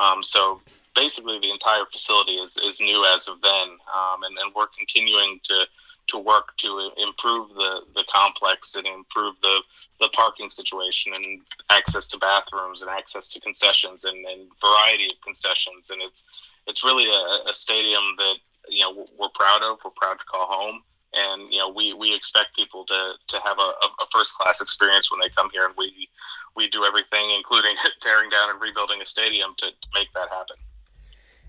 Um, 0.00 0.22
so 0.22 0.60
basically, 0.94 1.38
the 1.40 1.50
entire 1.50 1.84
facility 1.90 2.32
is, 2.32 2.56
is 2.58 2.80
new 2.80 3.04
as 3.14 3.28
of 3.28 3.40
then, 3.40 3.68
um, 3.94 4.22
and, 4.22 4.36
and 4.38 4.52
we're 4.54 4.66
continuing 4.76 5.40
to 5.44 5.66
to 6.08 6.18
work 6.18 6.56
to 6.58 6.90
improve 6.96 7.48
the, 7.54 7.82
the 7.94 8.04
complex 8.12 8.74
and 8.74 8.86
improve 8.86 9.34
the, 9.42 9.62
the 10.00 10.08
parking 10.14 10.50
situation 10.50 11.12
and 11.14 11.40
access 11.70 12.06
to 12.08 12.18
bathrooms 12.18 12.82
and 12.82 12.90
access 12.90 13.28
to 13.28 13.40
concessions 13.40 14.04
and, 14.04 14.16
and 14.26 14.48
variety 14.60 15.06
of 15.06 15.20
concessions. 15.24 15.90
And 15.90 16.02
it's 16.02 16.24
it's 16.66 16.84
really 16.84 17.08
a, 17.08 17.50
a 17.50 17.54
stadium 17.54 18.02
that 18.18 18.34
you 18.68 18.82
know 18.82 19.06
we're 19.18 19.30
proud 19.34 19.62
of. 19.62 19.78
We're 19.84 19.90
proud 19.92 20.18
to 20.18 20.24
call 20.24 20.46
home 20.46 20.82
and 21.14 21.50
you 21.52 21.58
know 21.58 21.68
we, 21.68 21.92
we 21.94 22.14
expect 22.14 22.54
people 22.54 22.84
to, 22.84 23.12
to 23.28 23.40
have 23.40 23.58
a, 23.58 23.72
a 24.02 24.06
first 24.12 24.34
class 24.34 24.60
experience 24.60 25.10
when 25.10 25.20
they 25.20 25.28
come 25.34 25.48
here 25.52 25.64
and 25.64 25.74
we 25.78 26.08
we 26.56 26.68
do 26.68 26.84
everything 26.84 27.30
including 27.30 27.74
tearing 28.00 28.30
down 28.30 28.50
and 28.50 28.60
rebuilding 28.60 29.00
a 29.00 29.06
stadium 29.06 29.54
to, 29.56 29.66
to 29.66 29.88
make 29.94 30.12
that 30.14 30.28
happen 30.28 30.56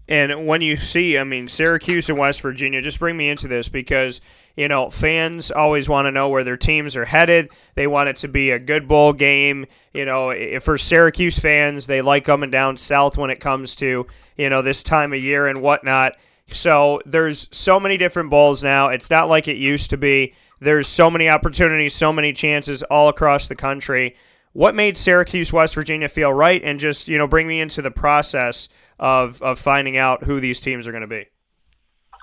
and 0.09 0.45
when 0.45 0.59
you 0.59 0.75
see 0.75 1.17
i 1.17 1.23
mean 1.23 1.47
syracuse 1.47 2.09
and 2.09 2.17
west 2.17 2.41
virginia 2.41 2.81
just 2.81 2.99
bring 2.99 3.15
me 3.15 3.29
into 3.29 3.47
this 3.47 3.69
because 3.69 4.19
you 4.57 4.67
know 4.67 4.89
fans 4.89 5.49
always 5.51 5.87
want 5.87 6.05
to 6.05 6.11
know 6.11 6.27
where 6.27 6.43
their 6.43 6.57
teams 6.57 6.97
are 6.97 7.05
headed 7.05 7.49
they 7.75 7.87
want 7.87 8.09
it 8.09 8.17
to 8.17 8.27
be 8.27 8.51
a 8.51 8.59
good 8.59 8.87
bowl 8.87 9.13
game 9.13 9.65
you 9.93 10.03
know 10.03 10.33
for 10.59 10.77
syracuse 10.77 11.39
fans 11.39 11.87
they 11.87 12.01
like 12.01 12.25
coming 12.25 12.51
down 12.51 12.75
south 12.75 13.17
when 13.17 13.29
it 13.29 13.39
comes 13.39 13.75
to 13.75 14.05
you 14.35 14.49
know 14.49 14.61
this 14.61 14.83
time 14.83 15.13
of 15.13 15.19
year 15.19 15.47
and 15.47 15.61
whatnot 15.61 16.15
so 16.51 17.01
there's 17.05 17.47
so 17.51 17.79
many 17.79 17.97
different 17.97 18.29
bowls 18.29 18.63
now. 18.63 18.89
It's 18.89 19.09
not 19.09 19.29
like 19.29 19.47
it 19.47 19.57
used 19.57 19.89
to 19.91 19.97
be. 19.97 20.33
There's 20.59 20.87
so 20.87 21.09
many 21.09 21.29
opportunities, 21.29 21.93
so 21.93 22.11
many 22.11 22.33
chances 22.33 22.83
all 22.83 23.07
across 23.07 23.47
the 23.47 23.55
country. 23.55 24.15
What 24.53 24.75
made 24.75 24.97
Syracuse, 24.97 25.53
West 25.53 25.75
Virginia 25.75 26.09
feel 26.09 26.33
right, 26.33 26.61
and 26.63 26.79
just 26.79 27.07
you 27.07 27.17
know 27.17 27.27
bring 27.27 27.47
me 27.47 27.59
into 27.59 27.81
the 27.81 27.91
process 27.91 28.67
of 28.99 29.41
of 29.41 29.59
finding 29.59 29.97
out 29.97 30.23
who 30.23 30.39
these 30.39 30.59
teams 30.59 30.87
are 30.87 30.91
going 30.91 31.01
to 31.01 31.07
be. 31.07 31.25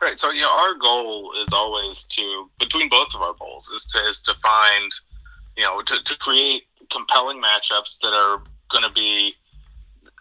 Right. 0.00 0.18
So 0.18 0.30
you 0.30 0.42
know, 0.42 0.50
our 0.50 0.74
goal 0.74 1.32
is 1.42 1.48
always 1.52 2.04
to 2.04 2.50
between 2.58 2.88
both 2.88 3.08
of 3.14 3.22
our 3.22 3.34
bowls 3.34 3.68
is 3.68 3.86
to 3.86 3.98
is 4.08 4.20
to 4.22 4.34
find 4.42 4.92
you 5.56 5.64
know 5.64 5.80
to, 5.82 6.02
to 6.02 6.18
create 6.18 6.64
compelling 6.90 7.42
matchups 7.42 7.98
that 8.00 8.12
are 8.12 8.42
going 8.70 8.84
to 8.84 8.92
be 8.92 9.34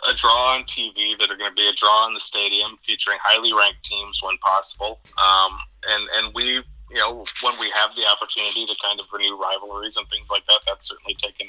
a 0.09 0.13
draw 0.13 0.55
on 0.55 0.63
TV 0.63 1.17
that 1.19 1.29
are 1.29 1.37
going 1.37 1.51
to 1.51 1.55
be 1.55 1.67
a 1.67 1.73
draw 1.73 2.07
in 2.07 2.13
the 2.13 2.19
stadium, 2.19 2.77
featuring 2.85 3.17
highly 3.21 3.53
ranked 3.53 3.83
teams 3.83 4.19
when 4.21 4.37
possible. 4.37 4.99
Um, 5.17 5.57
and 5.89 6.03
and 6.17 6.33
we, 6.33 6.63
you 6.91 6.97
know, 6.97 7.25
when 7.41 7.59
we 7.59 7.69
have 7.71 7.91
the 7.95 8.05
opportunity 8.07 8.65
to 8.65 8.75
kind 8.83 8.99
of 8.99 9.07
renew 9.11 9.37
rivalries 9.37 9.97
and 9.97 10.07
things 10.09 10.27
like 10.29 10.45
that, 10.47 10.59
that's 10.67 10.87
certainly 10.87 11.15
taken 11.15 11.47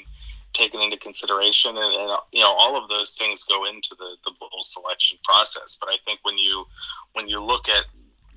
taken 0.57 0.81
into 0.81 0.97
consideration. 0.97 1.77
And, 1.77 1.93
and 1.93 2.11
you 2.31 2.41
know, 2.41 2.51
all 2.51 2.81
of 2.81 2.89
those 2.89 3.15
things 3.15 3.43
go 3.43 3.65
into 3.65 3.95
the 3.97 4.15
the 4.25 4.31
bowl 4.39 4.61
selection 4.61 5.17
process. 5.23 5.77
But 5.79 5.89
I 5.89 5.97
think 6.05 6.19
when 6.23 6.37
you 6.37 6.65
when 7.13 7.27
you 7.27 7.41
look 7.41 7.69
at 7.69 7.85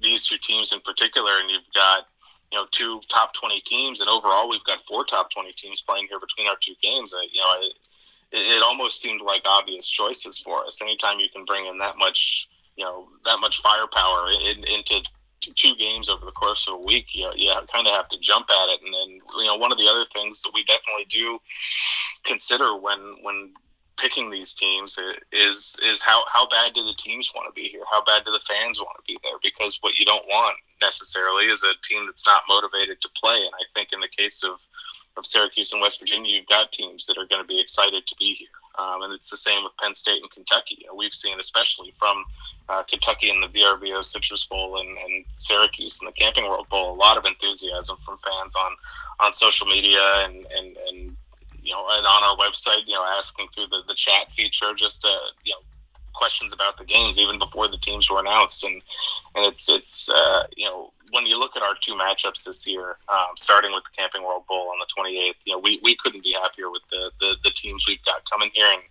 these 0.03 0.27
two 0.27 0.39
teams 0.39 0.73
in 0.73 0.81
particular, 0.81 1.41
and 1.41 1.51
you've 1.51 1.73
got 1.75 2.07
you 2.53 2.59
know 2.59 2.67
two 2.73 3.01
top 3.09 3.33
20 3.35 3.61
teams 3.61 4.01
and 4.01 4.11
overall 4.11 4.51
we've 4.51 4.65
got 4.65 4.79
four 4.89 5.05
top 5.05 5.31
20 5.31 5.53
teams 5.53 5.85
playing 5.87 6.09
here 6.11 6.19
between 6.19 6.49
our 6.49 6.57
two 6.61 6.75
games 6.83 7.15
uh, 7.15 7.23
you 7.31 7.39
know 7.39 7.63
it, 7.63 7.75
it 8.33 8.63
almost 8.63 9.01
seemed 9.01 9.21
like 9.21 9.43
obvious 9.45 9.89
choices 9.89 10.39
for 10.39 10.65
us. 10.65 10.81
Anytime 10.83 11.19
you 11.21 11.29
can 11.33 11.45
bring 11.45 11.67
in 11.67 11.79
that 11.79 11.97
much, 11.99 12.49
you 12.77 12.85
know, 12.85 13.09
that 13.25 13.39
much 13.41 13.61
firepower 13.63 14.31
in, 14.31 14.65
into 14.65 15.03
two 15.41 15.75
games 15.77 16.09
over 16.09 16.25
the 16.25 16.33
course 16.33 16.67
of 16.69 16.75
a 16.75 16.85
week, 16.85 17.07
you, 17.13 17.31
you 17.37 17.53
kind 17.73 17.87
of 17.87 17.95
have 17.95 18.09
to 18.09 18.19
jump 18.21 18.47
at 18.51 18.69
it. 18.71 18.81
And 18.85 18.93
then, 18.93 19.21
you 19.39 19.45
know, 19.45 19.57
one 19.57 19.73
of 19.73 19.79
the 19.79 19.89
other 19.89 20.05
things 20.13 20.43
that 20.43 20.53
we 20.55 20.65
definitely 20.65 21.07
do 21.09 21.39
consider 22.25 22.77
when 22.77 23.17
when 23.23 23.53
picking 23.99 24.31
these 24.31 24.55
teams 24.55 24.99
is 25.33 25.79
is 25.85 26.03
how 26.03 26.23
how 26.33 26.49
bad 26.49 26.73
do 26.75 26.85
the 26.85 26.95
teams 26.95 27.33
want 27.35 27.47
to 27.49 27.55
be 27.55 27.69
here? 27.69 27.85
How 27.91 28.03
bad 28.05 28.25
do 28.25 28.33
the 28.33 28.41
fans 28.49 28.81
want 28.81 28.97
to 28.97 29.05
be 29.07 29.19
there? 29.23 29.39
Because 29.43 29.79
what 29.83 29.97
you 29.99 30.05
don't 30.05 30.27
want 30.27 30.57
necessarily 30.81 31.47
is 31.47 31.63
a 31.63 31.75
team 31.87 32.07
that's 32.07 32.27
not 32.27 32.43
motivated 32.49 33.01
to 33.03 33.09
play. 33.21 33.37
And 33.37 33.53
I 33.55 33.65
think 33.75 33.91
in 33.93 34.01
the 34.01 34.09
case 34.09 34.43
of 34.43 34.59
of 35.17 35.27
Syracuse 35.27 35.73
and 35.73 35.83
West 35.83 35.99
Virginia, 35.99 36.35
you've 36.35 36.47
got 36.47 36.73
teams 36.73 37.07
that 37.07 37.19
are 37.19 37.27
going 37.27 37.43
to 37.43 37.49
be 37.49 37.61
excited 37.61 38.07
to 38.07 38.15
be 38.19 38.35
here. 38.35 38.49
Um, 38.81 39.03
and 39.03 39.13
it's 39.13 39.29
the 39.29 39.37
same 39.37 39.63
with 39.63 39.77
Penn 39.77 39.95
State 39.95 40.23
and 40.23 40.31
Kentucky. 40.31 40.87
We've 40.95 41.13
seen, 41.13 41.39
especially 41.39 41.93
from 41.99 42.25
uh, 42.69 42.83
Kentucky 42.85 43.31
in 43.31 43.41
the 43.41 43.49
VRBO 43.49 44.05
Citrus 44.05 44.47
Bowl 44.47 44.79
and, 44.79 44.89
and 44.89 45.25
Syracuse 45.35 45.99
in 46.01 46.07
the 46.07 46.13
Camping 46.13 46.45
World 46.45 46.69
Bowl, 46.71 46.95
a 46.95 46.97
lot 46.97 47.19
of 47.19 47.25
enthusiasm 47.25 47.99
from 48.05 48.19
fans 48.19 48.55
on, 48.57 48.73
on 49.19 49.33
social 49.33 49.67
media 49.67 50.25
and, 50.25 50.47
and, 50.57 50.77
and 50.89 51.17
you 51.63 51.73
know, 51.73 51.85
and 51.91 52.07
on 52.07 52.25
our 52.25 52.37
website, 52.37 52.87
you 52.87 52.95
know, 52.95 53.05
asking 53.19 53.49
through 53.55 53.67
the, 53.71 53.83
the 53.87 53.95
chat 53.95 54.33
feature 54.37 54.73
just 54.75 55.03
to, 55.03 55.11
you 55.45 55.53
know, 55.53 55.61
questions 56.15 56.53
about 56.53 56.79
the 56.79 56.85
games 56.85 57.19
even 57.19 57.39
before 57.39 57.69
the 57.69 57.79
teams 57.79 58.11
were 58.11 58.21
announced. 58.21 58.65
And, 58.65 58.83
and 59.35 59.47
it's, 59.47 59.69
it's, 59.69 60.09
uh, 60.11 60.47
you 60.57 60.65
know, 60.67 60.93
when 61.13 61.27
you 61.27 61.39
look 61.39 61.57
at 61.57 61.63
our 61.63 61.75
two 61.81 61.95
matchups 61.95 62.45
this 62.45 62.67
year, 62.67 62.97
um, 63.09 63.37
starting 63.37 63.73
with 63.73 63.85
the 63.85 63.97
Camping 63.97 64.23
World 64.23 64.45
Bowl 64.49 64.69
on 64.71 64.79
the 64.79 64.87
28th, 64.87 65.35
you 65.45 65.53
know, 65.53 65.59
we, 65.59 65.81
we 65.83 65.97
couldn't 65.97 66.23
be 66.23 66.35
happier 66.41 66.71
with 66.71 66.83
the, 66.91 67.11
the, 67.21 67.35
the 67.45 67.51
teams 67.51 67.85
we've 67.89 68.05
got 68.05 68.23
coming 68.31 68.51
here, 68.55 68.67
and, 68.73 68.83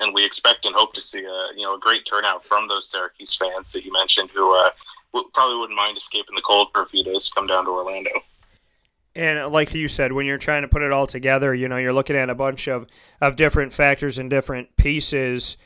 and 0.00 0.14
we 0.14 0.24
expect 0.24 0.66
and 0.66 0.74
hope 0.74 0.92
to 0.94 1.02
see 1.02 1.20
a 1.20 1.48
you 1.56 1.62
know 1.62 1.74
a 1.74 1.78
great 1.78 2.04
turnout 2.06 2.44
from 2.44 2.66
those 2.68 2.90
Syracuse 2.90 3.36
fans 3.36 3.72
that 3.72 3.84
you 3.84 3.92
mentioned, 3.92 4.30
who 4.34 4.54
uh, 4.56 4.70
probably 5.34 5.58
wouldn't 5.58 5.76
mind 5.76 5.96
escaping 5.96 6.34
the 6.34 6.42
cold 6.42 6.68
for 6.72 6.82
a 6.82 6.88
few 6.88 7.04
days 7.04 7.26
to 7.26 7.34
come 7.34 7.46
down 7.46 7.64
to 7.64 7.70
Orlando. 7.70 8.10
And 9.14 9.52
like 9.52 9.74
you 9.74 9.88
said, 9.88 10.12
when 10.12 10.24
you're 10.24 10.38
trying 10.38 10.62
to 10.62 10.68
put 10.68 10.82
it 10.82 10.92
all 10.92 11.06
together, 11.06 11.52
you 11.52 11.68
know, 11.68 11.76
you're 11.76 11.92
looking 11.92 12.16
at 12.16 12.30
a 12.30 12.34
bunch 12.34 12.68
of, 12.68 12.86
of 13.20 13.34
different 13.34 13.72
factors 13.72 14.18
and 14.18 14.30
different 14.30 14.76
pieces. 14.76 15.56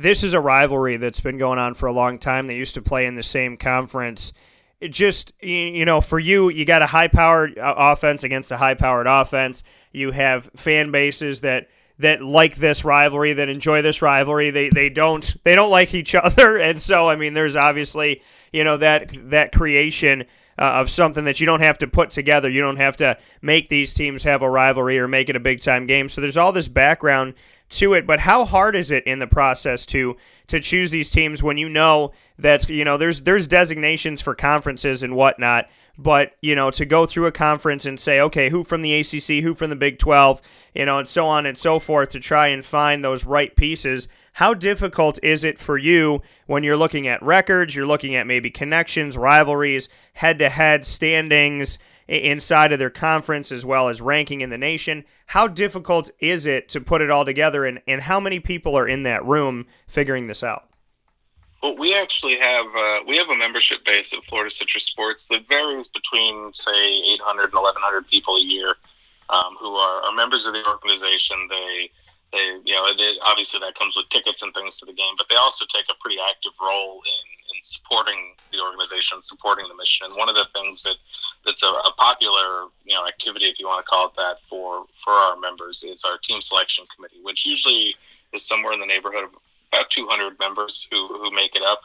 This 0.00 0.24
is 0.24 0.32
a 0.32 0.40
rivalry 0.40 0.96
that's 0.96 1.20
been 1.20 1.36
going 1.36 1.58
on 1.58 1.74
for 1.74 1.86
a 1.86 1.92
long 1.92 2.18
time. 2.18 2.46
They 2.46 2.56
used 2.56 2.72
to 2.72 2.80
play 2.80 3.04
in 3.04 3.16
the 3.16 3.22
same 3.22 3.58
conference. 3.58 4.32
It 4.80 4.92
just 4.92 5.34
you 5.42 5.84
know 5.84 6.00
for 6.00 6.18
you 6.18 6.48
you 6.48 6.64
got 6.64 6.80
a 6.80 6.86
high 6.86 7.08
powered 7.08 7.58
uh, 7.58 7.74
offense 7.76 8.24
against 8.24 8.50
a 8.50 8.56
high 8.56 8.72
powered 8.72 9.06
offense. 9.06 9.62
You 9.92 10.12
have 10.12 10.48
fan 10.56 10.90
bases 10.90 11.42
that 11.42 11.68
that 11.98 12.22
like 12.22 12.56
this 12.56 12.82
rivalry 12.82 13.34
that 13.34 13.50
enjoy 13.50 13.82
this 13.82 14.00
rivalry. 14.00 14.48
They 14.48 14.70
they 14.70 14.88
don't 14.88 15.36
they 15.44 15.54
don't 15.54 15.68
like 15.68 15.92
each 15.92 16.14
other. 16.14 16.56
And 16.56 16.80
so 16.80 17.10
i 17.10 17.14
mean 17.14 17.34
there's 17.34 17.54
obviously 17.54 18.22
you 18.54 18.64
know 18.64 18.78
that 18.78 19.12
that 19.28 19.52
creation 19.52 20.24
uh, 20.58 20.80
of 20.80 20.90
something 20.90 21.24
that 21.24 21.40
you 21.40 21.46
don't 21.46 21.60
have 21.60 21.76
to 21.78 21.86
put 21.86 22.08
together. 22.08 22.48
You 22.48 22.62
don't 22.62 22.76
have 22.76 22.96
to 22.98 23.18
make 23.42 23.68
these 23.68 23.92
teams 23.92 24.22
have 24.22 24.40
a 24.40 24.50
rivalry 24.50 24.98
or 24.98 25.08
make 25.08 25.28
it 25.28 25.36
a 25.36 25.40
big 25.40 25.60
time 25.60 25.86
game. 25.86 26.08
So 26.08 26.22
there's 26.22 26.38
all 26.38 26.52
this 26.52 26.68
background 26.68 27.34
to 27.70 27.94
it. 27.94 28.06
But 28.06 28.20
how 28.20 28.44
hard 28.44 28.76
is 28.76 28.90
it 28.90 29.04
in 29.04 29.18
the 29.18 29.26
process 29.26 29.86
to 29.86 30.16
to 30.48 30.60
choose 30.60 30.90
these 30.90 31.10
teams 31.10 31.42
when 31.42 31.56
you 31.56 31.68
know 31.68 32.12
that 32.38 32.68
you 32.68 32.84
know 32.84 32.96
there's 32.96 33.22
there's 33.22 33.46
designations 33.46 34.20
for 34.20 34.34
conferences 34.34 35.02
and 35.02 35.14
whatnot, 35.14 35.68
but 35.96 36.32
you 36.40 36.54
know 36.54 36.70
to 36.72 36.84
go 36.84 37.06
through 37.06 37.26
a 37.26 37.32
conference 37.32 37.86
and 37.86 37.98
say 37.98 38.20
okay 38.20 38.50
who 38.50 38.64
from 38.64 38.82
the 38.82 38.94
ACC, 38.94 39.42
who 39.42 39.54
from 39.54 39.70
the 39.70 39.76
Big 39.76 39.98
12, 39.98 40.42
you 40.74 40.84
know, 40.84 40.98
and 40.98 41.08
so 41.08 41.26
on 41.26 41.46
and 41.46 41.56
so 41.56 41.78
forth 41.78 42.10
to 42.10 42.20
try 42.20 42.48
and 42.48 42.64
find 42.64 43.04
those 43.04 43.24
right 43.24 43.54
pieces. 43.56 44.08
How 44.34 44.54
difficult 44.54 45.18
is 45.22 45.42
it 45.42 45.58
for 45.58 45.76
you 45.76 46.22
when 46.46 46.62
you're 46.62 46.76
looking 46.76 47.06
at 47.06 47.22
records, 47.22 47.74
you're 47.74 47.86
looking 47.86 48.14
at 48.14 48.26
maybe 48.26 48.50
connections, 48.50 49.16
rivalries, 49.16 49.88
head 50.14 50.38
to 50.38 50.48
head 50.48 50.86
standings 50.86 51.78
inside 52.10 52.72
of 52.72 52.78
their 52.78 52.90
conference 52.90 53.52
as 53.52 53.64
well 53.64 53.88
as 53.88 54.00
ranking 54.00 54.40
in 54.40 54.50
the 54.50 54.58
nation? 54.58 55.04
How 55.26 55.46
difficult 55.46 56.10
is 56.18 56.46
it 56.46 56.68
to 56.70 56.80
put 56.80 57.02
it 57.02 57.10
all 57.10 57.24
together, 57.24 57.64
and, 57.64 57.80
and 57.86 58.02
how 58.02 58.20
many 58.20 58.40
people 58.40 58.76
are 58.76 58.88
in 58.88 59.04
that 59.04 59.24
room 59.24 59.66
figuring 59.86 60.26
this 60.26 60.42
out? 60.42 60.68
Well, 61.62 61.76
we 61.76 61.94
actually 61.94 62.38
have 62.38 62.66
uh, 62.74 63.00
we 63.06 63.16
have 63.18 63.28
a 63.28 63.36
membership 63.36 63.84
base 63.84 64.12
at 64.12 64.24
Florida 64.24 64.50
Citrus 64.50 64.84
Sports 64.84 65.28
that 65.28 65.46
varies 65.48 65.88
between 65.88 66.52
say 66.54 66.70
800 66.70 67.44
and 67.44 67.52
1100 67.52 68.08
people 68.08 68.36
a 68.36 68.40
year 68.40 68.74
um, 69.28 69.56
who 69.60 69.74
are, 69.74 70.02
are 70.02 70.12
members 70.12 70.46
of 70.46 70.54
the 70.54 70.66
organization. 70.66 71.36
They 71.50 71.90
they 72.32 72.58
you 72.64 72.74
know 72.74 72.86
it, 72.86 73.18
obviously 73.22 73.60
that 73.60 73.74
comes 73.74 73.96
with 73.96 74.08
tickets 74.08 74.42
and 74.42 74.54
things 74.54 74.78
to 74.78 74.86
the 74.86 74.92
game, 74.92 75.14
but 75.16 75.26
they 75.28 75.36
also 75.36 75.64
take 75.68 75.86
a 75.90 75.94
pretty 76.00 76.18
active 76.20 76.52
role 76.60 77.02
in 77.04 77.56
in 77.56 77.62
supporting 77.62 78.34
the 78.52 78.60
organization, 78.60 79.22
supporting 79.22 79.66
the 79.68 79.74
mission. 79.74 80.06
And 80.06 80.16
one 80.16 80.28
of 80.28 80.34
the 80.34 80.46
things 80.54 80.82
that 80.84 80.96
that's 81.44 81.62
a, 81.62 81.68
a 81.68 81.92
popular 81.98 82.70
you 82.84 82.94
know 82.94 83.06
activity, 83.06 83.46
if 83.46 83.58
you 83.58 83.66
want 83.66 83.84
to 83.84 83.88
call 83.88 84.08
it 84.08 84.16
that, 84.16 84.36
for 84.48 84.86
for 85.04 85.12
our 85.12 85.36
members 85.36 85.82
is 85.82 86.04
our 86.04 86.18
team 86.18 86.40
selection 86.40 86.84
committee, 86.94 87.20
which 87.22 87.46
usually 87.46 87.94
is 88.32 88.46
somewhere 88.46 88.72
in 88.72 88.80
the 88.80 88.86
neighborhood 88.86 89.24
of 89.24 89.30
about 89.72 89.90
200 89.90 90.38
members 90.38 90.86
who 90.90 91.08
who 91.08 91.30
make 91.30 91.54
it 91.54 91.62
up. 91.62 91.82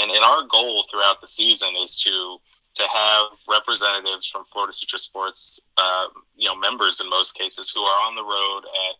And, 0.00 0.12
and 0.12 0.22
our 0.22 0.46
goal 0.46 0.84
throughout 0.88 1.20
the 1.20 1.26
season 1.26 1.70
is 1.82 1.98
to 2.02 2.38
to 2.74 2.84
have 2.86 3.26
representatives 3.48 4.28
from 4.28 4.44
Florida 4.52 4.72
Citrus 4.72 5.02
Sports, 5.02 5.60
uh, 5.78 6.06
you 6.36 6.46
know, 6.46 6.54
members 6.54 7.00
in 7.00 7.10
most 7.10 7.34
cases 7.34 7.72
who 7.74 7.82
are 7.82 8.06
on 8.06 8.14
the 8.14 8.22
road 8.22 8.62
at 8.88 8.94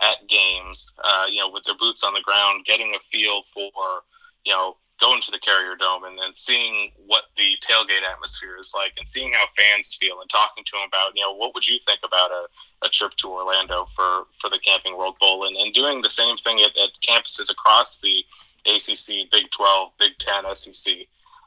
at 0.00 0.26
games, 0.28 0.92
uh, 1.02 1.26
you 1.30 1.38
know, 1.38 1.50
with 1.50 1.64
their 1.64 1.76
boots 1.78 2.02
on 2.02 2.14
the 2.14 2.20
ground, 2.20 2.64
getting 2.66 2.94
a 2.94 2.98
feel 3.10 3.42
for, 3.52 4.02
you 4.44 4.52
know, 4.52 4.76
going 5.00 5.20
to 5.20 5.30
the 5.30 5.38
Carrier 5.38 5.74
Dome 5.76 6.04
and 6.04 6.18
then 6.18 6.34
seeing 6.34 6.90
what 7.06 7.24
the 7.36 7.56
tailgate 7.60 8.08
atmosphere 8.08 8.56
is 8.58 8.72
like 8.74 8.92
and 8.96 9.08
seeing 9.08 9.32
how 9.32 9.44
fans 9.56 9.96
feel 10.00 10.20
and 10.20 10.30
talking 10.30 10.64
to 10.64 10.72
them 10.72 10.86
about, 10.86 11.12
you 11.14 11.22
know, 11.22 11.34
what 11.34 11.54
would 11.54 11.66
you 11.66 11.78
think 11.84 12.00
about 12.04 12.30
a, 12.30 12.86
a 12.86 12.88
trip 12.88 13.12
to 13.16 13.28
Orlando 13.28 13.86
for, 13.96 14.26
for 14.40 14.48
the 14.50 14.58
Camping 14.58 14.96
World 14.96 15.16
Bowl 15.20 15.46
and, 15.46 15.56
and 15.56 15.74
doing 15.74 16.00
the 16.00 16.10
same 16.10 16.36
thing 16.36 16.60
at, 16.60 16.76
at 16.78 16.90
campuses 17.06 17.50
across 17.50 18.00
the 18.00 18.24
ACC, 18.66 19.30
Big 19.30 19.50
12, 19.50 19.90
Big 19.98 20.12
10, 20.18 20.44
SEC. 20.54 20.94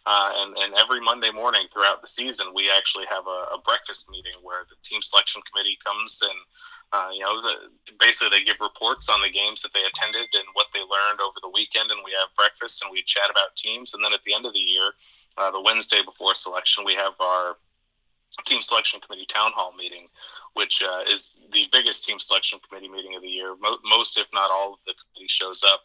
Uh, 0.06 0.32
and, 0.38 0.58
and 0.58 0.74
every 0.76 1.02
Monday 1.02 1.32
morning 1.32 1.68
throughout 1.74 2.02
the 2.02 2.08
season, 2.08 2.48
we 2.54 2.72
actually 2.72 3.06
have 3.10 3.28
a, 3.28 3.56
a 3.56 3.62
breakfast 3.66 4.10
meeting 4.10 4.40
where 4.42 4.64
the 4.70 4.76
team 4.84 5.02
selection 5.02 5.42
committee 5.52 5.78
comes 5.86 6.22
and 6.22 6.40
uh, 6.94 7.10
you 7.14 7.20
know, 7.20 7.42
the, 7.42 7.54
basically 8.00 8.30
they 8.30 8.46
give 8.46 8.62
reports 8.62 9.10
on 9.10 9.22
the 9.22 9.30
games 9.30 9.62
that 9.62 9.74
they 9.74 9.84
attended 9.84 10.28
and 10.34 10.48
what 10.54 10.68
they 10.74 10.80
learned 10.80 11.20
over 11.20 11.36
the 11.42 11.52
weekend, 11.54 11.92
and 11.92 12.00
we 12.04 12.12
have 12.12 12.30
breakfast 12.38 12.82
and 12.84 12.92
we 12.92 13.04
chat 13.04 13.30
about 13.30 13.56
teams. 13.56 13.94
And 13.94 14.04
then 14.04 14.14
at 14.14 14.24
the 14.26 14.34
end 14.34 14.46
of 14.46 14.54
the 14.54 14.60
year, 14.60 14.92
uh, 15.38 15.52
the 15.52 15.62
Wednesday 15.62 16.02
before 16.04 16.34
selection, 16.34 16.86
we 16.86 16.96
have 16.96 17.14
our 17.20 17.58
team 18.46 18.62
selection 18.62 19.00
committee 19.02 19.26
town 19.28 19.52
hall 19.54 19.74
meeting, 19.78 20.08
which 20.54 20.84
uh, 20.84 21.04
is 21.10 21.46
the 21.52 21.66
biggest 21.72 22.06
team 22.06 22.20
selection 22.20 22.60
committee 22.68 22.90
meeting 22.90 23.16
of 23.16 23.22
the 23.22 23.28
year. 23.28 23.56
Mo- 23.62 23.80
most, 23.86 24.18
if 24.18 24.28
not 24.34 24.50
all, 24.50 24.74
of 24.74 24.80
the 24.86 24.94
committee 24.94 25.28
shows 25.28 25.64
up, 25.64 25.82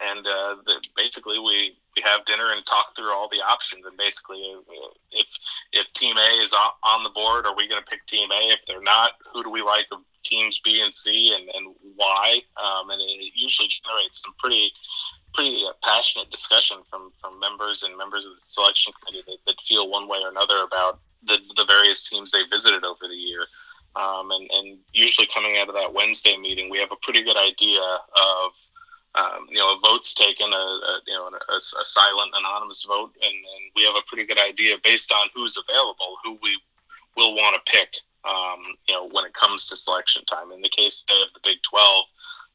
and 0.00 0.26
uh, 0.26 0.56
the, 0.66 0.82
basically 0.96 1.38
we 1.38 1.76
we 1.96 2.02
have 2.02 2.24
dinner 2.24 2.52
and 2.52 2.64
talk 2.66 2.96
through 2.96 3.12
all 3.12 3.28
the 3.28 3.40
options. 3.40 3.84
And 3.86 3.96
basically, 3.96 4.42
uh, 4.54 4.92
if 5.12 5.26
if 5.72 5.92
Team 5.94 6.16
A 6.16 6.42
is 6.42 6.52
on 6.52 7.02
the 7.04 7.10
board, 7.10 7.46
are 7.46 7.56
we 7.56 7.68
going 7.68 7.82
to 7.82 7.90
pick 7.90 8.04
Team 8.06 8.30
A? 8.30 8.52
If 8.52 8.60
they're 8.66 8.82
not, 8.82 9.12
who 9.32 9.42
do 9.42 9.50
we 9.50 9.62
like 9.62 9.86
teams 10.22 10.60
B 10.64 10.80
and 10.82 10.94
C 10.94 11.34
and, 11.34 11.48
and 11.54 11.74
why. 11.96 12.40
Um, 12.62 12.90
and 12.90 13.00
it 13.00 13.32
usually 13.34 13.68
generates 13.68 14.22
some 14.22 14.34
pretty 14.38 14.72
pretty 15.34 15.64
uh, 15.66 15.72
passionate 15.82 16.30
discussion 16.30 16.78
from, 16.90 17.10
from 17.20 17.40
members 17.40 17.82
and 17.84 17.96
members 17.96 18.26
of 18.26 18.34
the 18.34 18.40
selection 18.40 18.92
committee 19.00 19.24
that, 19.26 19.38
that 19.46 19.56
feel 19.66 19.88
one 19.88 20.06
way 20.06 20.18
or 20.22 20.28
another 20.28 20.62
about 20.62 21.00
the, 21.26 21.38
the 21.56 21.64
various 21.64 22.08
teams 22.08 22.30
they 22.30 22.42
visited 22.50 22.84
over 22.84 23.08
the 23.08 23.16
year. 23.16 23.46
Um, 23.96 24.30
and, 24.30 24.48
and 24.52 24.78
usually 24.92 25.28
coming 25.32 25.56
out 25.58 25.68
of 25.68 25.74
that 25.74 25.92
Wednesday 25.92 26.36
meeting, 26.36 26.70
we 26.70 26.78
have 26.78 26.92
a 26.92 27.00
pretty 27.02 27.22
good 27.22 27.36
idea 27.36 27.80
of 27.80 28.52
um, 29.14 29.46
you 29.50 29.58
know, 29.58 29.76
votes 29.84 30.14
taken, 30.14 30.52
a, 30.52 30.56
a 30.56 31.00
you 31.06 31.12
know, 31.12 31.28
a, 31.28 31.56
a, 31.56 31.84
silent 31.84 32.32
anonymous 32.34 32.82
vote, 32.88 33.12
and, 33.20 33.34
and 33.34 33.62
we 33.76 33.84
have 33.84 33.94
a 33.94 34.00
pretty 34.06 34.24
good 34.24 34.40
idea 34.40 34.76
based 34.82 35.12
on 35.12 35.28
who's 35.34 35.58
available, 35.58 36.16
who 36.24 36.38
we 36.42 36.58
will 37.16 37.34
want 37.34 37.54
to 37.54 37.70
pick 37.70 37.88
um, 38.24 38.76
you 38.88 38.94
know, 38.94 39.08
when 39.10 39.24
it 39.24 39.34
comes 39.34 39.66
to 39.66 39.76
selection 39.76 40.24
time. 40.24 40.52
In 40.52 40.60
the 40.60 40.68
case 40.68 41.04
of 41.10 41.32
the 41.34 41.40
Big 41.42 41.58
12, 41.62 42.04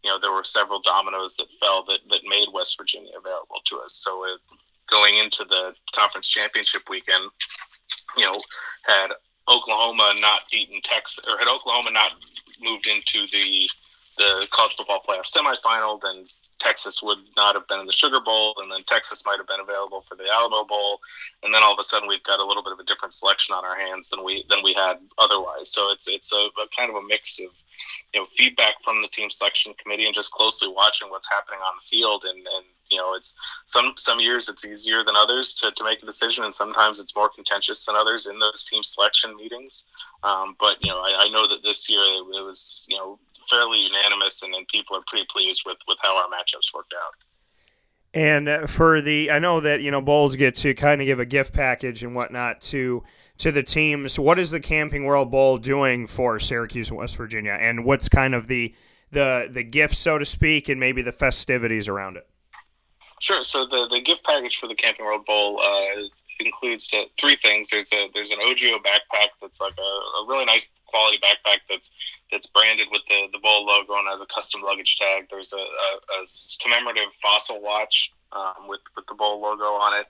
you 0.04 0.10
know, 0.10 0.20
there 0.20 0.32
were 0.32 0.44
several 0.44 0.82
dominoes 0.82 1.36
that 1.38 1.48
fell 1.60 1.84
that, 1.86 2.00
that 2.10 2.22
made 2.28 2.48
West 2.54 2.78
Virginia 2.78 3.12
available 3.18 3.62
to 3.66 3.78
us. 3.80 3.94
So 3.94 4.24
it, 4.26 4.40
going 4.90 5.18
into 5.18 5.44
the 5.44 5.74
conference 5.94 6.30
championship 6.30 6.84
weekend, 6.90 7.30
you 8.18 8.26
know, 8.26 8.42
had 8.84 9.08
Oklahoma 9.50 10.14
not 10.20 10.42
beaten 10.52 10.80
Texas, 10.84 11.24
or 11.28 11.38
had 11.38 11.48
Oklahoma 11.48 11.92
not 11.92 12.12
moved 12.62 12.88
into 12.88 13.28
the 13.32 13.70
the 14.18 14.48
college 14.52 14.74
football 14.76 15.04
playoff 15.08 15.32
semifinal, 15.32 16.02
then 16.02 16.26
Texas 16.60 17.02
would 17.04 17.20
not 17.36 17.56
have 17.56 17.68
been 17.68 17.80
in 17.80 17.86
the 17.86 17.94
Sugar 17.94 18.20
Bowl, 18.20 18.56
and 18.58 18.72
then 18.72 18.84
Texas 18.86 19.24
might 19.26 19.38
have 19.38 19.48
been 19.48 19.60
available 19.60 20.04
for 20.08 20.16
the 20.16 20.26
Alamo 20.32 20.66
Bowl, 20.66 21.00
and 21.44 21.54
then 21.54 21.64
all 21.64 21.74
of 21.74 21.80
a 21.80 21.84
sudden 21.84 22.08
we've 22.08 22.24
got 22.24 22.40
a 22.40 22.46
little 22.46 22.64
bit 22.64 22.74
of 22.74 22.80
a 22.80 22.84
different 22.84 23.14
selection 23.14 23.56
on 23.56 23.66
our 23.66 23.78
hands 23.78 24.10
than 24.10 24.24
we 24.24 24.46
than 24.50 24.60
we 24.64 24.74
had 24.74 24.98
otherwise. 25.18 25.72
So 25.72 25.92
it's 25.92 26.08
it's 26.08 26.32
a, 26.34 26.50
a 26.62 26.68
kind 26.76 26.90
of 26.90 26.96
a 26.96 27.08
mix 27.08 27.40
of 27.40 27.52
you 28.14 28.22
know 28.22 28.28
feedback 28.38 28.76
from 28.84 29.02
the 29.02 29.08
team 29.08 29.30
selection 29.30 29.74
committee 29.82 30.06
and 30.06 30.16
just 30.16 30.32
closely 30.32 30.68
watching 30.68 31.10
what's 31.10 31.30
happening 31.30 31.60
on 31.60 31.74
the 31.78 31.88
field 31.90 32.24
and 32.26 32.38
and 32.38 32.66
you 32.90 32.98
know 32.98 33.14
it's 33.14 33.36
some 33.66 33.94
some 33.98 34.20
years 34.20 34.50
it's 34.50 34.66
easier 34.66 35.04
than 35.04 35.16
others 35.16 35.54
to, 35.56 35.72
to 35.72 35.84
make 35.84 36.02
a 36.02 36.06
decision 36.06 36.44
and 36.44 36.54
sometimes 36.54 37.00
it's 37.00 37.16
more 37.16 37.30
contentious 37.30 37.86
than 37.86 37.96
others 37.96 38.28
in 38.28 38.40
those 38.40 38.66
team 38.66 38.84
selection 38.84 39.36
meetings. 39.36 39.86
Um, 40.24 40.56
but 40.60 40.78
you 40.84 40.90
know 40.90 41.00
I, 41.00 41.26
I, 41.26 41.30
know 41.30 41.48
that 41.48 41.64
this 41.64 41.90
year 41.90 42.00
it, 42.00 42.46
was 42.46 42.86
you 42.90 42.98
know 42.98 43.20
fairly 43.50 43.80
unanimous 43.80 44.42
and, 44.42 44.54
and 44.54 44.68
people 44.68 44.96
are 44.96 45.04
pretty 45.08 45.28
pleased 45.32 45.64
with 45.66 45.78
with 45.88 45.98
how 46.02 46.18
our 46.18 46.26
matchups 46.26 46.74
worked 46.74 46.94
out. 46.94 47.14
And 48.14 48.50
uh, 48.50 48.68
for 48.68 49.02
the 49.02 49.32
i 49.32 49.40
know 49.40 49.60
that 49.60 49.82
you 49.82 49.92
know 49.92 50.02
bowls 50.02 50.36
get 50.36 50.56
to 50.56 50.74
kind 50.74 51.02
of 51.02 51.06
give 51.06 51.20
a 51.20 51.26
gift 51.26 51.54
package 51.54 52.04
and 52.04 52.16
whatnot 52.16 52.62
to 52.62 53.04
to 53.40 53.52
the 53.52 53.64
teams. 53.64 54.18
What 54.18 54.40
is 54.40 54.52
the 54.52 54.60
camping 54.60 55.06
world 55.06 55.30
bowl 55.30 55.58
doing 55.58 56.08
for 56.08 56.40
syracuse 56.40 56.90
and 56.90 56.98
west 56.98 57.16
virginia? 57.18 57.58
And 57.60 57.86
what's 57.86 58.10
kind 58.10 58.34
of 58.34 58.48
the 58.48 58.74
the 59.12 59.48
the 59.52 59.64
gift 59.64 59.96
so 59.96 60.18
to 60.18 60.26
speak 60.26 60.68
and 60.70 60.80
maybe 60.80 61.02
the 61.02 61.12
festivities 61.12 61.88
around 61.88 62.18
it 62.18 62.28
Sure. 63.20 63.44
So 63.44 63.66
the, 63.66 63.88
the 63.90 64.00
gift 64.02 64.24
package 64.24 64.60
for 64.60 64.68
the 64.68 64.76
Camping 64.76 65.06
World 65.06 65.26
Bowl 65.26 65.60
uh, 65.60 66.04
includes 66.40 66.94
uh, 66.94 67.06
three 67.20 67.36
things. 67.42 67.70
There's 67.70 67.92
a 67.92 68.10
there's 68.14 68.32
an 68.32 68.38
OGIO 68.40 68.78
backpack 68.84 69.30
that's 69.42 69.60
like 69.60 69.74
a, 69.78 69.82
a, 69.82 70.26
really 70.28 70.46
nice 70.46 70.68
quality 70.86 71.18
backpack 71.18 71.60
that's 71.70 71.92
that's 72.32 72.48
branded 72.48 72.88
with 72.92 73.02
the, 73.08 73.28
the 73.34 73.40
bowl 73.40 73.66
logo 73.66 73.94
and 73.98 74.08
has 74.08 74.22
a 74.22 74.28
custom 74.28 74.62
luggage 74.62 74.98
tag. 74.98 75.28
There's 75.32 75.52
a, 75.52 75.58
a, 75.58 75.60
a 75.60 76.26
commemorative 76.62 77.14
fossil 77.20 77.60
watch 77.62 78.12
um, 78.34 78.68
with 78.68 78.82
with 78.96 79.08
the 79.08 79.16
bowl 79.16 79.42
logo 79.42 79.64
on 79.64 80.00
it, 80.00 80.06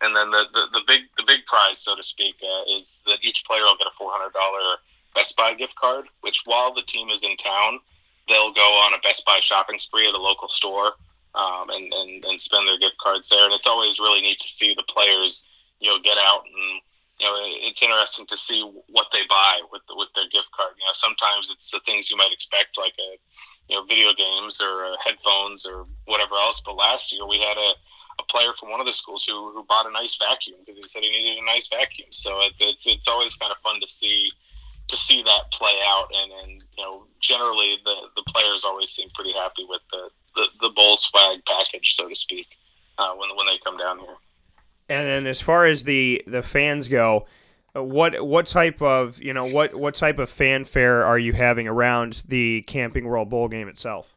and 0.00 0.14
then 0.14 0.30
the, 0.30 0.44
the, 0.52 0.66
the 0.72 0.82
big 0.86 1.02
the 1.16 1.24
big 1.26 1.44
prize, 1.46 1.80
so 1.80 1.96
to 1.96 2.02
speak, 2.02 2.36
uh, 2.42 2.78
is 2.78 3.02
that 3.06 3.18
each 3.22 3.44
player 3.44 3.62
will 3.62 3.76
get 3.76 3.88
a 3.88 3.96
four 3.98 4.12
hundred 4.12 4.32
dollar 4.34 4.78
Best 5.16 5.36
Buy 5.36 5.54
gift 5.54 5.74
card. 5.74 6.06
Which 6.20 6.42
while 6.44 6.72
the 6.72 6.82
team 6.82 7.10
is 7.10 7.24
in 7.24 7.36
town, 7.36 7.80
they'll 8.28 8.52
go 8.52 8.70
on 8.86 8.94
a 8.94 8.98
Best 8.98 9.26
Buy 9.26 9.40
shopping 9.40 9.80
spree 9.80 10.06
at 10.06 10.14
a 10.14 10.22
local 10.22 10.48
store 10.48 10.92
um, 11.34 11.70
and, 11.70 11.92
and, 11.92 12.24
and 12.24 12.40
spend 12.40 12.68
their 12.68 12.78
gift 12.78 12.96
cards 13.02 13.28
there. 13.28 13.44
And 13.44 13.54
it's 13.54 13.66
always 13.66 13.98
really 13.98 14.20
neat 14.20 14.40
to 14.40 14.48
see 14.48 14.74
the 14.74 14.84
players, 14.88 15.46
you 15.80 15.90
know, 15.90 15.98
get 16.02 16.18
out 16.18 16.44
and, 16.44 16.80
you 17.20 17.26
know, 17.26 17.36
it's 17.68 17.82
interesting 17.82 18.26
to 18.26 18.36
see 18.36 18.62
what 18.88 19.06
they 19.12 19.22
buy 19.28 19.60
with 19.70 19.82
with 19.90 20.08
their 20.14 20.28
gift 20.32 20.48
card. 20.56 20.74
You 20.78 20.86
know, 20.86 20.92
sometimes 20.94 21.50
it's 21.54 21.70
the 21.70 21.80
things 21.86 22.10
you 22.10 22.16
might 22.16 22.32
expect, 22.32 22.78
like 22.78 22.94
a, 22.98 23.18
you 23.68 23.76
know, 23.76 23.84
video 23.84 24.12
games 24.12 24.60
or 24.60 24.86
uh, 24.86 24.96
headphones 25.04 25.64
or 25.64 25.84
whatever 26.06 26.34
else. 26.34 26.60
But 26.64 26.74
last 26.74 27.12
year 27.12 27.26
we 27.26 27.38
had 27.38 27.56
a, 27.56 27.70
a 28.18 28.24
player 28.28 28.52
from 28.58 28.70
one 28.70 28.80
of 28.80 28.86
the 28.86 28.92
schools 28.92 29.24
who, 29.24 29.52
who 29.52 29.62
bought 29.64 29.86
a 29.86 29.92
nice 29.92 30.16
vacuum 30.16 30.58
because 30.66 30.80
he 30.80 30.88
said 30.88 31.02
he 31.02 31.10
needed 31.10 31.38
a 31.38 31.46
nice 31.46 31.68
vacuum. 31.68 32.08
So 32.10 32.40
it's, 32.40 32.60
it's, 32.60 32.86
it's 32.86 33.08
always 33.08 33.36
kind 33.36 33.52
of 33.52 33.58
fun 33.58 33.80
to 33.80 33.86
see, 33.86 34.32
to 34.92 34.96
see 34.96 35.22
that 35.22 35.50
play 35.50 35.74
out. 35.86 36.06
And, 36.14 36.30
and, 36.42 36.64
you 36.76 36.84
know, 36.84 37.06
generally 37.20 37.78
the, 37.84 37.94
the 38.14 38.22
players 38.28 38.64
always 38.64 38.90
seem 38.90 39.08
pretty 39.14 39.32
happy 39.32 39.66
with 39.68 39.80
the, 39.90 40.10
the, 40.36 40.46
the 40.60 40.68
bowl 40.70 40.96
swag 40.96 41.40
package, 41.46 41.94
so 41.94 42.08
to 42.08 42.14
speak, 42.14 42.46
uh, 42.98 43.12
when 43.14 43.30
when 43.36 43.46
they 43.46 43.58
come 43.64 43.76
down 43.76 43.98
here. 43.98 44.16
And 44.88 45.06
then 45.06 45.26
as 45.26 45.40
far 45.40 45.64
as 45.66 45.84
the 45.84 46.22
the 46.26 46.42
fans 46.42 46.88
go, 46.88 47.26
what 47.74 48.24
what 48.24 48.46
type 48.46 48.82
of 48.82 49.22
you 49.22 49.32
know 49.32 49.46
what 49.46 49.74
what 49.74 49.94
type 49.94 50.18
of 50.18 50.28
fanfare 50.28 51.04
are 51.04 51.18
you 51.18 51.32
having 51.32 51.66
around 51.66 52.22
the 52.28 52.62
Camping 52.62 53.06
World 53.06 53.30
Bowl 53.30 53.48
game 53.48 53.68
itself? 53.68 54.14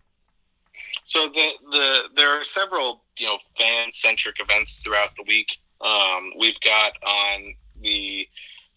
So 1.05 1.29
the 1.29 1.49
the 1.71 1.99
there 2.17 2.29
are 2.29 2.43
several 2.43 3.03
you 3.17 3.27
know 3.27 3.37
fan 3.57 3.89
centric 3.93 4.35
events 4.39 4.79
throughout 4.83 5.15
the 5.15 5.23
week. 5.27 5.47
Um, 5.81 6.31
we've 6.37 6.59
got 6.61 6.93
on 7.05 7.53
the 7.81 8.14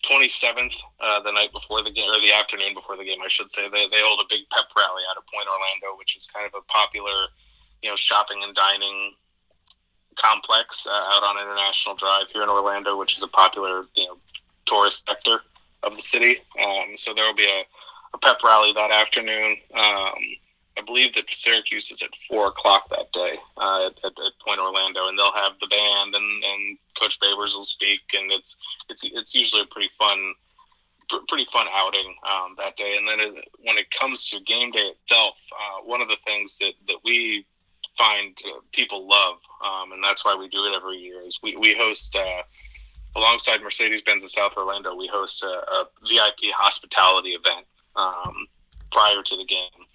27th, 0.09 0.73
uh, 1.01 1.21
the 1.21 1.33
night 1.33 1.53
before 1.53 1.83
the 1.83 1.91
game, 1.91 2.09
or 2.11 2.21
the 2.21 2.33
afternoon 2.33 2.75
before 2.75 2.97
the 2.97 3.05
game, 3.05 3.19
I 3.25 3.29
should 3.29 3.51
say, 3.51 3.69
they, 3.69 3.87
they 3.89 4.01
hold 4.01 4.21
a 4.21 4.29
big 4.29 4.49
pep 4.51 4.67
rally 4.77 5.03
out 5.11 5.17
of 5.17 5.25
Pointe 5.27 5.49
Orlando, 5.49 5.99
which 5.99 6.17
is 6.17 6.29
kind 6.33 6.47
of 6.47 6.59
a 6.59 6.65
popular, 6.73 7.29
you 7.83 7.91
know, 7.91 7.97
shopping 7.97 8.41
and 8.43 8.55
dining 8.55 9.13
complex 10.17 10.87
uh, 10.87 10.91
out 10.91 11.23
on 11.23 11.41
International 11.41 11.95
Drive 11.95 12.27
here 12.33 12.43
in 12.43 12.49
Orlando, 12.49 12.99
which 12.99 13.15
is 13.15 13.23
a 13.23 13.29
popular, 13.29 13.85
you 13.95 14.07
know, 14.07 14.17
tourist 14.67 15.07
sector 15.07 15.43
of 15.83 15.95
the 15.95 16.03
city. 16.03 16.39
Um, 16.63 16.97
so 16.97 17.15
there 17.15 17.25
will 17.25 17.37
be 17.37 17.47
a, 17.47 17.65
a, 18.15 18.19
pep 18.19 18.43
rally 18.43 18.73
that 18.73 18.91
afternoon. 18.91 19.57
Um, 19.75 20.15
I 20.79 20.83
believe 20.83 21.15
that 21.15 21.25
Syracuse 21.29 21.91
is 21.91 22.03
at 22.03 22.11
four 22.29 22.49
o'clock 22.49 22.89
that 22.91 23.11
day 23.13 23.35
uh, 23.57 23.87
at, 23.87 24.05
at, 24.05 24.33
Pointe 24.45 24.61
Orlando, 24.61 25.09
and 25.09 25.19
they'll 25.19 25.33
have 25.33 25.53
the 25.61 25.67
band 25.67 26.15
and, 26.15 26.45
and 26.45 26.79
Coach 27.01 27.19
Babers 27.21 27.55
will 27.55 27.65
speak, 27.65 28.01
and 28.15 28.31
it's 28.31 28.57
it's 28.89 29.03
it's 29.05 29.35
usually 29.35 29.63
a 29.63 29.67
pretty 29.67 29.91
fun 29.99 30.35
pretty 31.27 31.47
fun 31.53 31.67
outing 31.73 32.15
um, 32.31 32.55
that 32.59 32.77
day. 32.77 32.97
And 32.97 33.09
then 33.09 33.19
it, 33.21 33.49
when 33.61 33.79
it 33.79 33.87
comes 33.99 34.29
to 34.29 34.41
game 34.41 34.71
day 34.71 34.93
itself, 34.93 35.35
uh, 35.53 35.85
one 35.85 36.01
of 36.01 36.09
the 36.09 36.19
things 36.27 36.59
that, 36.59 36.73
that 36.87 36.99
we 37.03 37.47
find 37.97 38.37
uh, 38.47 38.61
people 38.73 39.09
love, 39.09 39.39
um, 39.65 39.93
and 39.93 40.05
that's 40.05 40.25
why 40.25 40.35
we 40.35 40.49
do 40.49 40.67
it 40.67 40.77
every 40.77 40.99
year, 40.99 41.23
is 41.23 41.39
we, 41.43 41.57
we 41.57 41.75
host, 41.75 42.15
uh, 42.15 42.43
alongside 43.17 43.63
Mercedes 43.63 44.03
Benz 44.03 44.23
in 44.23 44.29
South 44.29 44.53
Orlando, 44.59 44.95
we 44.95 45.07
host 45.07 45.43
a, 45.43 45.47
a 45.47 45.89
VIP 46.03 46.53
hospitality 46.55 47.31
event 47.31 47.67
um, 47.97 48.47
prior 48.93 49.23
to 49.23 49.37
the 49.37 49.47
game 49.47 49.87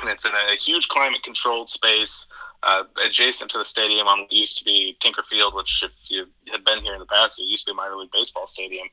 and 0.00 0.08
it's 0.08 0.24
in 0.24 0.32
a 0.32 0.56
huge 0.56 0.88
climate 0.88 1.22
controlled 1.22 1.70
space 1.70 2.26
uh, 2.62 2.84
adjacent 3.04 3.50
to 3.50 3.58
the 3.58 3.64
stadium 3.64 4.06
on 4.06 4.20
what 4.20 4.32
used 4.32 4.58
to 4.58 4.64
be 4.64 4.96
Tinker 5.00 5.22
Field, 5.22 5.54
which 5.54 5.82
if 5.82 5.90
you 6.08 6.26
had 6.52 6.64
been 6.64 6.82
here 6.82 6.94
in 6.94 7.00
the 7.00 7.06
past, 7.06 7.40
it 7.40 7.44
used 7.44 7.66
to 7.66 7.72
be 7.72 7.76
minor 7.76 7.96
league 7.96 8.10
baseball 8.12 8.46
stadium. 8.46 8.86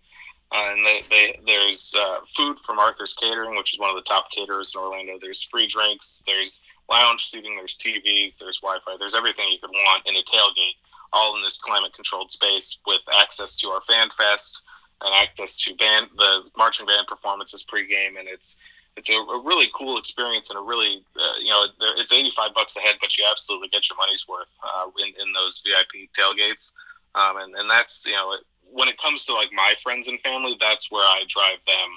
Uh, 0.53 0.71
and 0.71 0.85
they, 0.85 1.01
they, 1.09 1.39
there's 1.45 1.93
uh, 1.99 2.19
food 2.35 2.57
from 2.65 2.79
Arthur's 2.79 3.13
Catering, 3.19 3.57
which 3.57 3.73
is 3.73 3.79
one 3.79 3.89
of 3.89 3.97
the 3.97 4.01
top 4.03 4.31
caterers 4.31 4.71
in 4.73 4.81
Orlando. 4.81 5.17
There's 5.19 5.45
free 5.51 5.67
drinks, 5.67 6.23
there's 6.25 6.63
lounge 6.89 7.25
seating, 7.25 7.57
there's 7.57 7.77
TVs, 7.77 8.37
there's 8.37 8.59
Wi-Fi, 8.61 8.95
there's 8.97 9.15
everything 9.15 9.47
you 9.51 9.59
could 9.59 9.71
want 9.71 10.03
in 10.05 10.15
a 10.15 10.23
tailgate, 10.23 10.79
all 11.11 11.35
in 11.35 11.43
this 11.43 11.59
climate-controlled 11.59 12.31
space 12.31 12.77
with 12.87 13.01
access 13.13 13.57
to 13.57 13.67
our 13.69 13.81
fan 13.81 14.07
fest 14.17 14.63
and 15.01 15.13
access 15.15 15.57
to 15.57 15.75
band 15.75 16.07
the 16.15 16.43
marching 16.57 16.85
band 16.85 17.07
performances 17.07 17.65
pregame, 17.69 18.17
and 18.17 18.29
it's 18.29 18.55
it's 18.97 19.09
a, 19.09 19.13
a, 19.13 19.41
really 19.43 19.69
cool 19.75 19.97
experience 19.97 20.49
and 20.49 20.57
a 20.57 20.61
really 20.61 21.03
uh, 21.15 21.37
you 21.39 21.49
know 21.49 21.65
it's 21.97 22.11
85 22.11 22.53
bucks 22.53 22.75
a 22.75 22.79
head 22.79 22.95
but 22.99 23.17
you 23.17 23.25
absolutely 23.29 23.69
get 23.69 23.87
your 23.89 23.97
money's 23.97 24.25
worth 24.27 24.49
uh, 24.63 24.89
in, 24.99 25.07
in 25.21 25.33
those 25.33 25.61
vip 25.65 25.87
tailgates. 26.17 26.73
Um, 27.15 27.37
and, 27.37 27.55
and 27.55 27.69
that's 27.69 28.05
you 28.05 28.13
know 28.13 28.35
when 28.71 28.87
it 28.87 28.97
comes 28.99 29.25
to 29.25 29.33
like 29.33 29.49
my 29.53 29.75
friends 29.81 30.07
and 30.07 30.19
family 30.21 30.57
that's 30.59 30.91
where 30.91 31.05
i 31.05 31.23
drive 31.29 31.59
them 31.65 31.89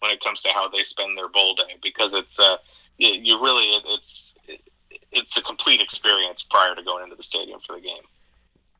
when 0.00 0.10
it 0.10 0.20
comes 0.22 0.42
to 0.42 0.50
how 0.50 0.68
they 0.68 0.82
spend 0.82 1.16
their 1.16 1.28
bowl 1.28 1.54
day 1.54 1.76
because 1.82 2.14
it's 2.14 2.40
uh 2.40 2.56
you, 2.98 3.10
you 3.10 3.42
really 3.42 3.66
it, 3.66 3.82
it's 3.86 4.34
it, 4.48 4.60
it's 5.12 5.36
a 5.38 5.42
complete 5.42 5.80
experience 5.80 6.42
prior 6.42 6.74
to 6.74 6.82
going 6.82 7.04
into 7.04 7.16
the 7.16 7.22
stadium 7.22 7.60
for 7.66 7.74
the 7.74 7.80
game. 7.80 8.02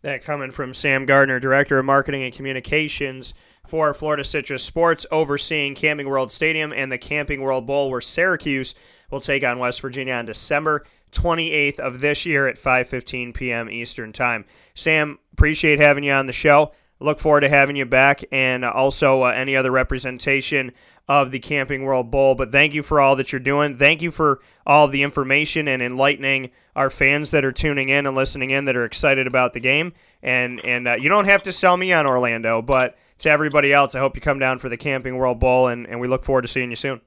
That 0.03 0.23
coming 0.23 0.51
from 0.51 0.75
sam 0.75 1.07
gardner 1.07 1.41
director 1.41 1.79
of 1.79 1.85
marketing 1.85 2.23
and 2.23 2.33
communications 2.33 3.35
for 3.69 3.93
Florida 3.95 4.25
Citrus 4.25 4.63
Sports, 4.63 5.07
overseeing 5.11 5.75
Camping 5.75 6.09
World 6.09 6.31
Stadium 6.31 6.73
and 6.73 6.91
the 6.91 6.99
Camping 6.99 7.43
World 7.43 7.67
Bowl, 7.67 7.91
where 7.91 8.01
Syracuse 8.01 8.75
will 9.11 9.21
take 9.21 9.45
on 9.45 9.59
West 9.59 9.81
Virginia 9.81 10.15
on 10.15 10.27
December 10.27 10.85
28th 11.13 11.79
of 11.79 12.01
this 12.01 12.27
year 12.27 12.47
at 12.47 12.57
5:15 12.57 13.35
p.m. 13.35 13.71
Eastern 13.71 14.13
Time. 14.13 14.45
Sam, 14.75 15.19
appreciate 15.33 15.79
having 15.79 16.05
you 16.05 16.13
on 16.13 16.27
the 16.27 16.33
show. 16.33 16.73
Look 16.99 17.21
forward 17.21 17.41
to 17.41 17.49
having 17.49 17.77
you 17.77 17.85
back, 17.85 18.25
and 18.33 18.65
also 18.65 19.25
uh, 19.25 19.29
any 19.29 19.55
other 19.55 19.71
representation 19.71 20.73
of 21.09 21.31
the 21.31 21.39
Camping 21.39 21.85
World 21.85 22.11
Bowl. 22.11 22.35
But 22.35 22.51
thank 22.51 22.75
you 22.75 22.83
for 22.83 23.01
all 23.01 23.17
that 23.17 23.33
you're 23.33 23.41
doing. 23.41 23.77
Thank 23.77 24.03
you 24.03 24.11
for 24.11 24.41
all 24.67 24.89
the 24.89 25.03
information 25.03 25.69
and 25.69 25.83
enlightening 25.83 26.51
our 26.75 26.91
fans 26.91 27.31
that 27.31 27.45
are 27.45 27.53
tuning 27.53 27.89
in 27.89 28.07
and 28.07 28.17
listening 28.17 28.51
in 28.51 28.65
that 28.65 28.77
are 28.77 28.85
excited 28.85 29.27
about 29.27 29.53
the 29.53 29.61
game. 29.61 29.93
And 30.23 30.65
and 30.65 30.89
uh, 30.89 30.95
you 30.95 31.09
don't 31.09 31.27
have 31.27 31.43
to 31.45 31.53
sell 31.53 31.77
me 31.77 31.93
on 31.93 32.07
Orlando, 32.07 32.63
but 32.63 32.97
to 33.19 33.31
everybody 33.31 33.73
else, 33.73 33.95
I 33.95 34.01
hope 34.01 34.17
you 34.17 34.23
come 34.23 34.39
down 34.39 34.59
for 34.59 34.69
the 34.69 34.77
Camping 34.77 35.17
World 35.17 35.39
Bowl, 35.39 35.69
and, 35.69 35.87
and 35.87 36.01
we 36.01 36.09
look 36.09 36.25
forward 36.25 36.43
to 36.43 36.49
seeing 36.49 36.71
you 36.71 36.77
soon. 36.77 37.01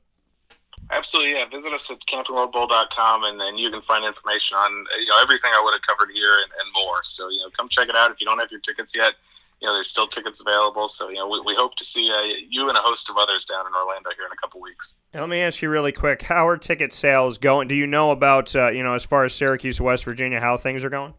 Absolutely, 0.92 1.34
yeah. 1.34 1.46
Visit 1.46 1.72
us 1.72 1.92
at 1.92 2.00
campingworldbowl.com, 2.08 3.24
and 3.26 3.40
then 3.40 3.58
you 3.58 3.70
can 3.70 3.82
find 3.82 4.04
information 4.06 4.58
on 4.58 4.86
you 5.00 5.06
know 5.06 5.22
everything 5.22 5.52
I 5.54 5.62
would 5.64 5.74
have 5.74 5.82
covered 5.82 6.12
here 6.14 6.36
and, 6.38 6.52
and 6.60 6.74
more. 6.84 7.04
So 7.04 7.30
you 7.30 7.40
know, 7.40 7.50
come 7.56 7.70
check 7.70 7.90
it 7.90 7.96
out. 7.96 8.12
If 8.12 8.20
you 8.20 8.26
don't 8.26 8.40
have 8.40 8.50
your 8.50 8.60
tickets 8.62 8.96
yet, 8.96 9.14
you 9.62 9.68
know 9.68 9.74
there's 9.74 9.90
still 9.90 10.08
tickets 10.08 10.42
available. 10.42 10.88
So 10.88 11.10
you 11.10 11.16
know, 11.16 11.28
we, 11.28 11.42
we 11.42 11.56
hope 11.56 11.76
to 11.76 11.86
see 11.86 12.12
uh, 12.12 12.22
you 12.50 12.70
and 12.70 12.78
a 12.78 12.82
host 12.82 13.10
of 13.10 13.18
others 13.18 13.46
down 13.46 13.66
in 13.68 13.74
Orlando 13.74 14.10
here 14.16 14.26
in 14.26 14.32
a 14.32 14.38
couple 14.38 14.62
weeks. 14.62 14.96
let 15.14 15.30
me 15.30 15.42
ask 15.42 15.62
you 15.62 15.70
really 15.70 15.92
quick: 15.92 16.24
How 16.24 16.48
are 16.48 16.58
ticket 16.58 16.94
sales 16.94 17.38
going? 17.38 17.68
Do 17.68 17.76
you 17.76 17.88
know 17.88 18.12
about 18.12 18.56
uh, 18.56 18.70
you 18.70 18.84
know 18.84 18.94
as 18.94 19.04
far 19.04 19.26
as 19.26 19.34
Syracuse, 19.34 19.82
West 19.82 20.06
Virginia, 20.06 20.40
how 20.40 20.58
things 20.58 20.84
are 20.84 20.90
going? 20.90 21.14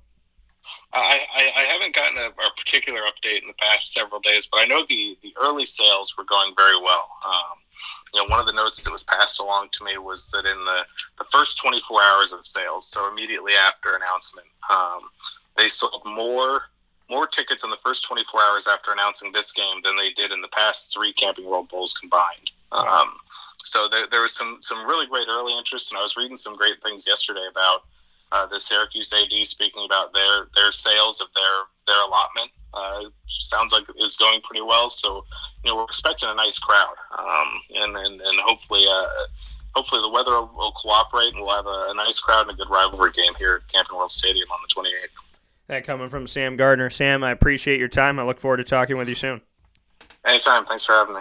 I, 0.92 1.20
I, 1.37 1.53
I 1.57 1.62
haven't 1.64 1.94
gotten 1.94 2.18
a, 2.18 2.29
a, 2.31 2.50
particular 2.57 3.00
update 3.03 3.42
in 3.42 3.48
the 3.48 3.55
past 3.59 3.92
several 3.92 4.20
days, 4.20 4.48
but 4.50 4.59
I 4.59 4.64
know 4.64 4.85
the, 4.88 5.16
the 5.22 5.33
early 5.40 5.64
sales 5.64 6.16
were 6.18 6.24
going 6.24 6.53
very 6.57 6.76
well. 6.76 7.09
Um, 7.24 7.59
you 8.12 8.20
know, 8.20 8.29
one 8.29 8.40
of 8.40 8.46
the 8.46 8.53
notes 8.53 8.83
that 8.83 8.90
was 8.90 9.05
passed 9.05 9.40
along 9.40 9.68
to 9.72 9.85
me 9.85 9.98
was 9.98 10.31
that 10.33 10.46
in 10.46 10.64
the, 10.64 10.81
the 11.18 11.24
first 11.31 11.61
24 11.61 12.03
hours 12.03 12.33
of 12.33 12.44
sales, 12.44 12.88
so 12.88 13.09
immediately 13.09 13.53
after 13.55 13.94
announcement, 13.94 14.48
um, 14.68 15.11
they 15.57 15.68
sold 15.68 16.03
more 16.05 16.62
more 17.11 17.27
tickets 17.27 17.64
in 17.64 17.70
the 17.70 17.77
first 17.83 18.05
24 18.05 18.40
hours 18.40 18.68
after 18.68 18.92
announcing 18.92 19.33
this 19.33 19.53
game 19.53 19.83
than 19.85 19.96
they 19.96 20.11
did 20.11 20.31
in 20.31 20.40
the 20.40 20.49
past 20.49 20.94
three 20.94 21.12
Camping 21.12 21.44
World 21.44 21.68
Bowls 21.68 21.92
combined. 21.92 22.51
Um, 22.73 23.16
so 23.64 23.88
there, 23.88 24.07
there 24.11 24.23
was 24.23 24.35
some 24.35 24.59
some 24.61 24.87
really 24.87 25.07
great 25.07 25.27
early 25.29 25.57
interest, 25.57 25.90
and 25.90 25.99
I 25.99 26.03
was 26.03 26.16
reading 26.16 26.37
some 26.37 26.57
great 26.57 26.83
things 26.83 27.07
yesterday 27.07 27.46
about 27.51 27.83
uh, 28.33 28.46
the 28.46 28.61
Syracuse 28.61 29.12
AD 29.12 29.46
speaking 29.46 29.85
about 29.85 30.14
their 30.14 30.46
their 30.55 30.73
sales 30.73 31.20
of 31.20 31.29
their 31.35 31.66
their 31.87 32.03
allotment. 32.03 32.51
Uh, 32.73 33.03
sounds 33.40 33.73
like 33.73 33.85
it's 33.96 34.16
going 34.16 34.40
pretty 34.42 34.62
well. 34.62 34.88
So, 34.88 35.25
you 35.64 35.70
know, 35.70 35.77
we're 35.77 35.85
expecting 35.85 36.29
a 36.29 36.35
nice 36.35 36.59
crowd, 36.59 36.94
um, 37.18 37.49
and, 37.75 37.96
and 37.96 38.20
and 38.20 38.40
hopefully, 38.40 38.87
uh, 38.88 39.07
hopefully 39.75 40.01
the 40.01 40.09
weather 40.09 40.31
will, 40.31 40.51
will 40.57 40.73
cooperate, 40.81 41.35
and 41.35 41.42
we'll 41.42 41.57
have 41.57 41.66
a, 41.66 41.87
a, 41.90 41.94
nice 41.94 42.20
crowd 42.20 42.49
and 42.49 42.53
a 42.53 42.55
good 42.55 42.70
rivalry 42.70 43.11
game 43.12 43.35
here 43.38 43.57
at 43.57 43.73
Camping 43.73 43.96
World 43.96 44.12
Stadium 44.12 44.49
on 44.53 44.61
the 44.62 44.73
28th. 44.73 45.30
That 45.71 45.85
coming 45.85 46.09
from 46.09 46.27
Sam 46.27 46.57
Gardner. 46.57 46.91
Sam, 46.91 47.23
I 47.23 47.31
appreciate 47.31 47.79
your 47.79 47.87
time. 47.87 48.19
I 48.19 48.25
look 48.25 48.41
forward 48.41 48.57
to 48.57 48.65
talking 48.65 48.97
with 48.97 49.09
you 49.09 49.15
soon. 49.15 49.41
Anytime. 50.25 50.67
Thanks 50.67 50.85
for 50.85 50.95
having 50.95 51.15
me. 51.15 51.21